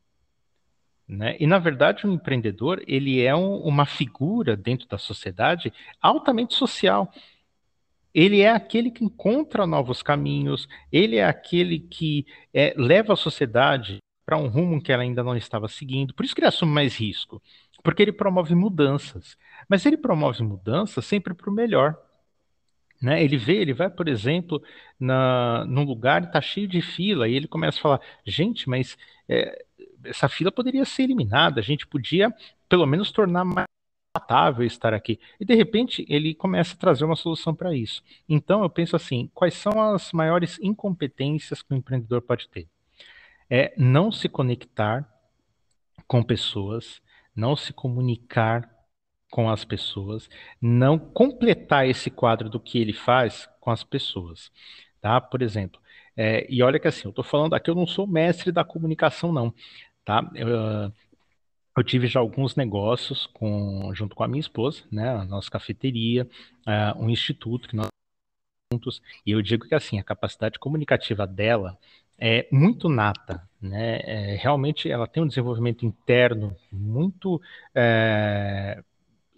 Né? 1.07 1.37
E 1.39 1.45
na 1.45 1.59
verdade 1.59 2.07
o 2.07 2.11
empreendedor 2.11 2.83
ele 2.87 3.21
é 3.21 3.35
um, 3.35 3.57
uma 3.57 3.85
figura 3.85 4.57
dentro 4.57 4.87
da 4.87 4.97
sociedade 4.97 5.71
altamente 6.01 6.55
social. 6.55 7.13
Ele 8.15 8.41
é 8.41 8.49
aquele 8.49 8.89
que 8.89 9.05
encontra 9.05 9.67
novos 9.67 10.01
caminhos, 10.01 10.67
ele 10.91 11.17
é 11.17 11.25
aquele 11.25 11.77
que 11.77 12.25
é, 12.51 12.73
leva 12.75 13.13
a 13.13 13.15
sociedade 13.15 13.99
para 14.27 14.37
um 14.37 14.49
rumo 14.49 14.81
que 14.81 14.91
ela 14.91 15.03
ainda 15.03 15.23
não 15.23 15.37
estava 15.37 15.69
seguindo. 15.69 16.13
Por 16.13 16.25
isso 16.25 16.35
que 16.35 16.41
ele 16.41 16.49
assume 16.49 16.73
mais 16.73 16.97
risco, 16.97 17.41
porque 17.87 18.01
ele 18.01 18.11
promove 18.11 18.53
mudanças. 18.53 19.37
Mas 19.69 19.85
ele 19.85 19.95
promove 19.95 20.43
mudanças 20.43 21.05
sempre 21.05 21.33
para 21.33 21.49
o 21.49 21.53
melhor. 21.53 21.97
Né? 23.01 23.23
Ele 23.23 23.37
vê, 23.37 23.55
ele 23.55 23.73
vai, 23.73 23.89
por 23.89 24.09
exemplo, 24.09 24.61
na, 24.99 25.63
num 25.65 25.85
lugar 25.85 26.21
e 26.21 26.25
está 26.25 26.41
cheio 26.41 26.67
de 26.67 26.81
fila, 26.81 27.29
e 27.29 27.33
ele 27.33 27.47
começa 27.47 27.77
a 27.77 27.81
falar: 27.81 28.01
gente, 28.25 28.67
mas 28.67 28.97
é, 29.29 29.63
essa 30.03 30.27
fila 30.27 30.51
poderia 30.51 30.83
ser 30.83 31.03
eliminada, 31.03 31.61
a 31.61 31.63
gente 31.63 31.87
podia 31.87 32.33
pelo 32.67 32.85
menos 32.85 33.09
tornar 33.11 33.45
mais 33.45 33.67
palatável 34.11 34.65
estar 34.65 34.93
aqui. 34.93 35.17
E 35.39 35.45
de 35.45 35.55
repente 35.55 36.05
ele 36.09 36.33
começa 36.35 36.73
a 36.73 36.77
trazer 36.77 37.05
uma 37.05 37.15
solução 37.15 37.55
para 37.55 37.73
isso. 37.73 38.03
Então 38.27 38.63
eu 38.63 38.69
penso 38.69 38.97
assim: 38.97 39.29
quais 39.33 39.53
são 39.53 39.81
as 39.93 40.11
maiores 40.11 40.59
incompetências 40.59 41.61
que 41.61 41.73
o 41.73 41.77
empreendedor 41.77 42.21
pode 42.21 42.49
ter? 42.49 42.67
é 43.49 43.73
não 43.77 44.11
se 44.11 44.27
conectar 44.27 45.07
com 46.07 46.23
pessoas, 46.23 47.01
não 47.37 47.55
se 47.55 47.71
comunicar 47.71 48.69
com 49.31 49.49
as 49.49 49.63
pessoas, 49.63 50.29
não 50.61 50.97
completar 50.97 51.87
esse 51.87 52.09
quadro 52.09 52.49
do 52.49 52.59
que 52.59 52.79
ele 52.79 52.93
faz 52.93 53.47
com 53.59 53.71
as 53.71 53.83
pessoas, 53.83 54.51
tá? 55.01 55.21
Por 55.21 55.41
exemplo, 55.41 55.79
é, 56.15 56.45
e 56.49 56.63
olha 56.63 56.79
que 56.79 56.87
assim, 56.87 57.03
eu 57.05 57.11
estou 57.11 57.23
falando 57.23 57.53
aqui, 57.53 57.69
eu 57.69 57.75
não 57.75 57.85
sou 57.85 58.07
mestre 58.07 58.51
da 58.51 58.63
comunicação, 58.63 59.31
não, 59.31 59.53
tá? 60.03 60.29
Eu, 60.35 60.47
eu 61.77 61.83
tive 61.83 62.07
já 62.07 62.19
alguns 62.19 62.55
negócios 62.55 63.27
com, 63.27 63.93
junto 63.93 64.15
com 64.15 64.23
a 64.23 64.27
minha 64.27 64.39
esposa, 64.39 64.83
né? 64.91 65.09
A 65.09 65.23
nossa 65.25 65.49
cafeteria, 65.51 66.27
uh, 66.65 66.99
um 67.03 67.09
instituto 67.09 67.69
que 67.69 67.75
nós 67.75 67.87
juntos, 68.73 69.01
e 69.25 69.31
eu 69.31 69.41
digo 69.41 69.67
que 69.67 69.75
assim, 69.75 69.99
a 69.99 70.03
capacidade 70.03 70.59
comunicativa 70.59 71.25
dela 71.27 71.77
é 72.19 72.47
muito 72.51 72.89
nata, 72.89 73.47
né? 73.61 73.99
É, 74.03 74.35
realmente 74.35 74.89
ela 74.89 75.07
tem 75.07 75.21
um 75.21 75.27
desenvolvimento 75.27 75.85
interno 75.85 76.55
muito 76.71 77.41
é, 77.73 78.81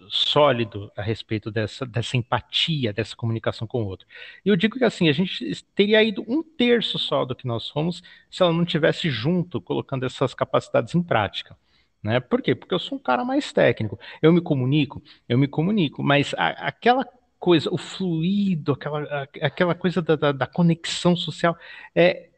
sólido 0.10 0.92
a 0.96 1.02
respeito 1.02 1.52
dessa, 1.52 1.86
dessa 1.86 2.18
empatia, 2.18 2.94
dessa 2.94 3.16
comunicação 3.16 3.68
com 3.68 3.84
o 3.84 3.88
outro. 3.88 4.08
E 4.46 4.50
eu 4.50 4.56
digo 4.56 4.78
que 4.78 4.84
assim, 4.84 5.10
a 5.10 5.14
gente 5.14 5.64
teria 5.76 6.04
ido 6.04 6.24
um 6.28 6.42
terço 6.44 6.98
só 6.98 7.26
do 7.26 7.36
que 7.36 7.48
nós 7.48 7.64
somos 7.64 8.02
se 8.30 8.42
ela 8.42 8.54
não 8.54 8.66
tivesse 8.66 9.10
junto, 9.10 9.62
colocando 9.62 10.06
essas 10.06 10.34
capacidades 10.34 10.96
em 10.96 11.04
prática. 11.04 11.56
Né? 12.02 12.20
Por 12.20 12.42
quê? 12.42 12.56
Porque 12.56 12.74
eu 12.74 12.80
sou 12.80 12.98
um 12.98 13.02
cara 13.02 13.26
mais 13.26 13.52
técnico. 13.52 14.00
Eu 14.22 14.32
me 14.32 14.42
comunico, 14.42 15.02
eu 15.28 15.38
me 15.38 15.48
comunico, 15.48 16.02
mas 16.02 16.34
a, 16.38 16.48
aquela 16.68 17.06
coisa, 17.38 17.70
o 17.72 17.78
fluido, 17.78 18.74
aquela, 18.74 19.04
a, 19.04 19.24
aquela 19.46 19.76
coisa 19.76 20.02
da, 20.02 20.16
da, 20.16 20.32
da 20.32 20.48
conexão 20.48 21.16
social, 21.16 21.58
é, 21.96 22.30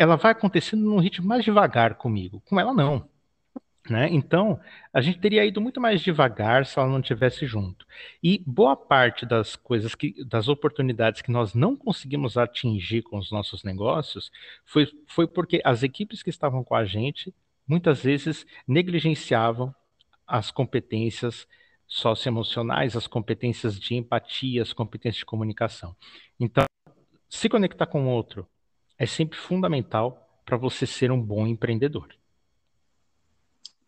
ela 0.00 0.16
vai 0.16 0.32
acontecendo 0.32 0.82
num 0.82 0.98
ritmo 0.98 1.28
mais 1.28 1.44
devagar 1.44 1.96
comigo. 1.96 2.40
Com 2.46 2.58
ela, 2.58 2.72
não. 2.72 3.06
Né? 3.86 4.08
Então, 4.10 4.58
a 4.94 5.02
gente 5.02 5.18
teria 5.18 5.44
ido 5.44 5.60
muito 5.60 5.78
mais 5.78 6.00
devagar 6.00 6.64
se 6.64 6.78
ela 6.78 6.88
não 6.88 7.02
tivesse 7.02 7.44
junto. 7.46 7.86
E 8.22 8.42
boa 8.46 8.74
parte 8.74 9.26
das 9.26 9.56
coisas 9.56 9.94
que, 9.94 10.24
das 10.24 10.48
oportunidades 10.48 11.20
que 11.20 11.30
nós 11.30 11.52
não 11.52 11.76
conseguimos 11.76 12.38
atingir 12.38 13.02
com 13.02 13.18
os 13.18 13.30
nossos 13.30 13.62
negócios 13.62 14.32
foi, 14.64 14.88
foi 15.06 15.26
porque 15.26 15.60
as 15.66 15.82
equipes 15.82 16.22
que 16.22 16.30
estavam 16.30 16.64
com 16.64 16.74
a 16.74 16.86
gente 16.86 17.34
muitas 17.68 18.02
vezes 18.02 18.46
negligenciavam 18.66 19.74
as 20.26 20.50
competências 20.50 21.46
socioemocionais, 21.86 22.96
as 22.96 23.06
competências 23.06 23.78
de 23.78 23.96
empatia, 23.96 24.62
as 24.62 24.72
competências 24.72 25.18
de 25.18 25.26
comunicação. 25.26 25.94
Então, 26.38 26.64
se 27.28 27.50
conectar 27.50 27.84
com 27.84 28.06
o 28.06 28.08
outro 28.08 28.48
é 29.00 29.06
sempre 29.06 29.38
fundamental 29.38 30.28
para 30.44 30.58
você 30.58 30.86
ser 30.86 31.10
um 31.10 31.18
bom 31.20 31.46
empreendedor. 31.46 32.06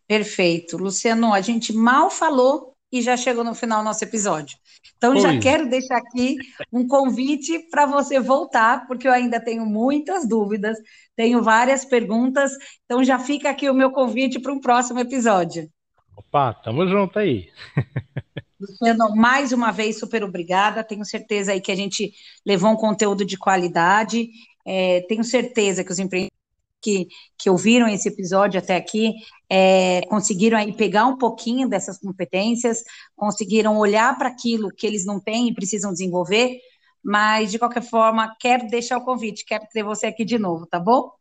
Perfeito. 0.08 0.78
Luciano, 0.78 1.34
a 1.34 1.40
gente 1.42 1.70
mal 1.70 2.10
falou 2.10 2.74
e 2.90 3.02
já 3.02 3.14
chegou 3.14 3.44
no 3.44 3.54
final 3.54 3.80
do 3.80 3.84
nosso 3.84 4.02
episódio. 4.02 4.56
Então, 4.96 5.12
pois. 5.12 5.22
já 5.22 5.38
quero 5.38 5.68
deixar 5.68 5.98
aqui 5.98 6.38
um 6.72 6.86
convite 6.86 7.58
para 7.70 7.84
você 7.84 8.18
voltar, 8.18 8.86
porque 8.86 9.06
eu 9.06 9.12
ainda 9.12 9.38
tenho 9.38 9.66
muitas 9.66 10.26
dúvidas, 10.26 10.78
tenho 11.14 11.42
várias 11.42 11.84
perguntas, 11.84 12.52
então 12.84 13.04
já 13.04 13.18
fica 13.18 13.50
aqui 13.50 13.68
o 13.68 13.74
meu 13.74 13.90
convite 13.90 14.40
para 14.40 14.52
um 14.52 14.60
próximo 14.60 14.98
episódio. 14.98 15.70
Opa, 16.16 16.54
tamo 16.54 16.86
junto 16.88 17.18
aí. 17.18 17.50
Luciano, 18.58 19.14
mais 19.16 19.52
uma 19.52 19.72
vez, 19.72 19.98
super 19.98 20.22
obrigada. 20.22 20.84
Tenho 20.84 21.04
certeza 21.04 21.52
aí 21.52 21.60
que 21.60 21.72
a 21.72 21.76
gente 21.76 22.12
levou 22.46 22.70
um 22.70 22.76
conteúdo 22.76 23.24
de 23.24 23.36
qualidade 23.36 24.28
é, 24.64 25.00
tenho 25.08 25.24
certeza 25.24 25.84
que 25.84 25.92
os 25.92 25.98
empreendedores 25.98 26.42
que, 26.82 27.06
que 27.38 27.48
ouviram 27.48 27.86
esse 27.86 28.08
episódio 28.08 28.58
até 28.58 28.76
aqui 28.76 29.14
é, 29.48 30.02
conseguiram 30.08 30.58
aí 30.58 30.72
pegar 30.72 31.06
um 31.06 31.16
pouquinho 31.16 31.68
dessas 31.68 31.98
competências, 31.98 32.82
conseguiram 33.14 33.78
olhar 33.78 34.18
para 34.18 34.28
aquilo 34.28 34.68
que 34.68 34.86
eles 34.86 35.06
não 35.06 35.20
têm 35.20 35.48
e 35.48 35.54
precisam 35.54 35.92
desenvolver, 35.92 36.58
mas 37.02 37.50
de 37.52 37.58
qualquer 37.58 37.82
forma, 37.82 38.34
quero 38.40 38.66
deixar 38.66 38.98
o 38.98 39.04
convite, 39.04 39.44
quero 39.44 39.64
ter 39.72 39.84
você 39.84 40.06
aqui 40.06 40.24
de 40.24 40.38
novo, 40.38 40.66
tá 40.66 40.80
bom? 40.80 41.12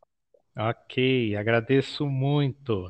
Ok, 0.58 1.36
agradeço 1.36 2.06
muito. 2.08 2.90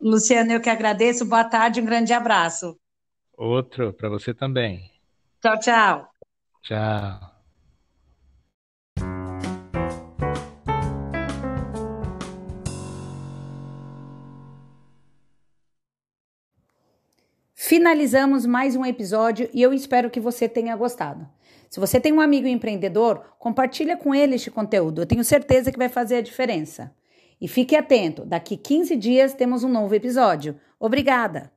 Luciano, 0.00 0.52
eu 0.52 0.60
que 0.60 0.70
agradeço, 0.70 1.26
boa 1.26 1.44
tarde, 1.44 1.80
um 1.80 1.84
grande 1.84 2.12
abraço. 2.12 2.76
Outro 3.36 3.92
para 3.92 4.08
você 4.08 4.34
também. 4.34 4.90
Tchau, 5.40 5.58
tchau. 5.60 6.10
Tchau. 6.62 7.29
Finalizamos 17.80 18.44
mais 18.44 18.76
um 18.76 18.84
episódio 18.84 19.48
e 19.54 19.62
eu 19.62 19.72
espero 19.72 20.10
que 20.10 20.20
você 20.20 20.46
tenha 20.46 20.76
gostado. 20.76 21.26
Se 21.70 21.80
você 21.80 21.98
tem 21.98 22.12
um 22.12 22.20
amigo 22.20 22.46
empreendedor, 22.46 23.24
compartilha 23.38 23.96
com 23.96 24.14
ele 24.14 24.34
este 24.34 24.50
conteúdo. 24.50 25.00
Eu 25.00 25.06
tenho 25.06 25.24
certeza 25.24 25.72
que 25.72 25.78
vai 25.78 25.88
fazer 25.88 26.16
a 26.16 26.20
diferença. 26.20 26.94
E 27.40 27.48
fique 27.48 27.74
atento, 27.74 28.26
daqui 28.26 28.58
15 28.58 28.94
dias 28.96 29.32
temos 29.32 29.64
um 29.64 29.68
novo 29.70 29.94
episódio. 29.94 30.60
Obrigada! 30.78 31.50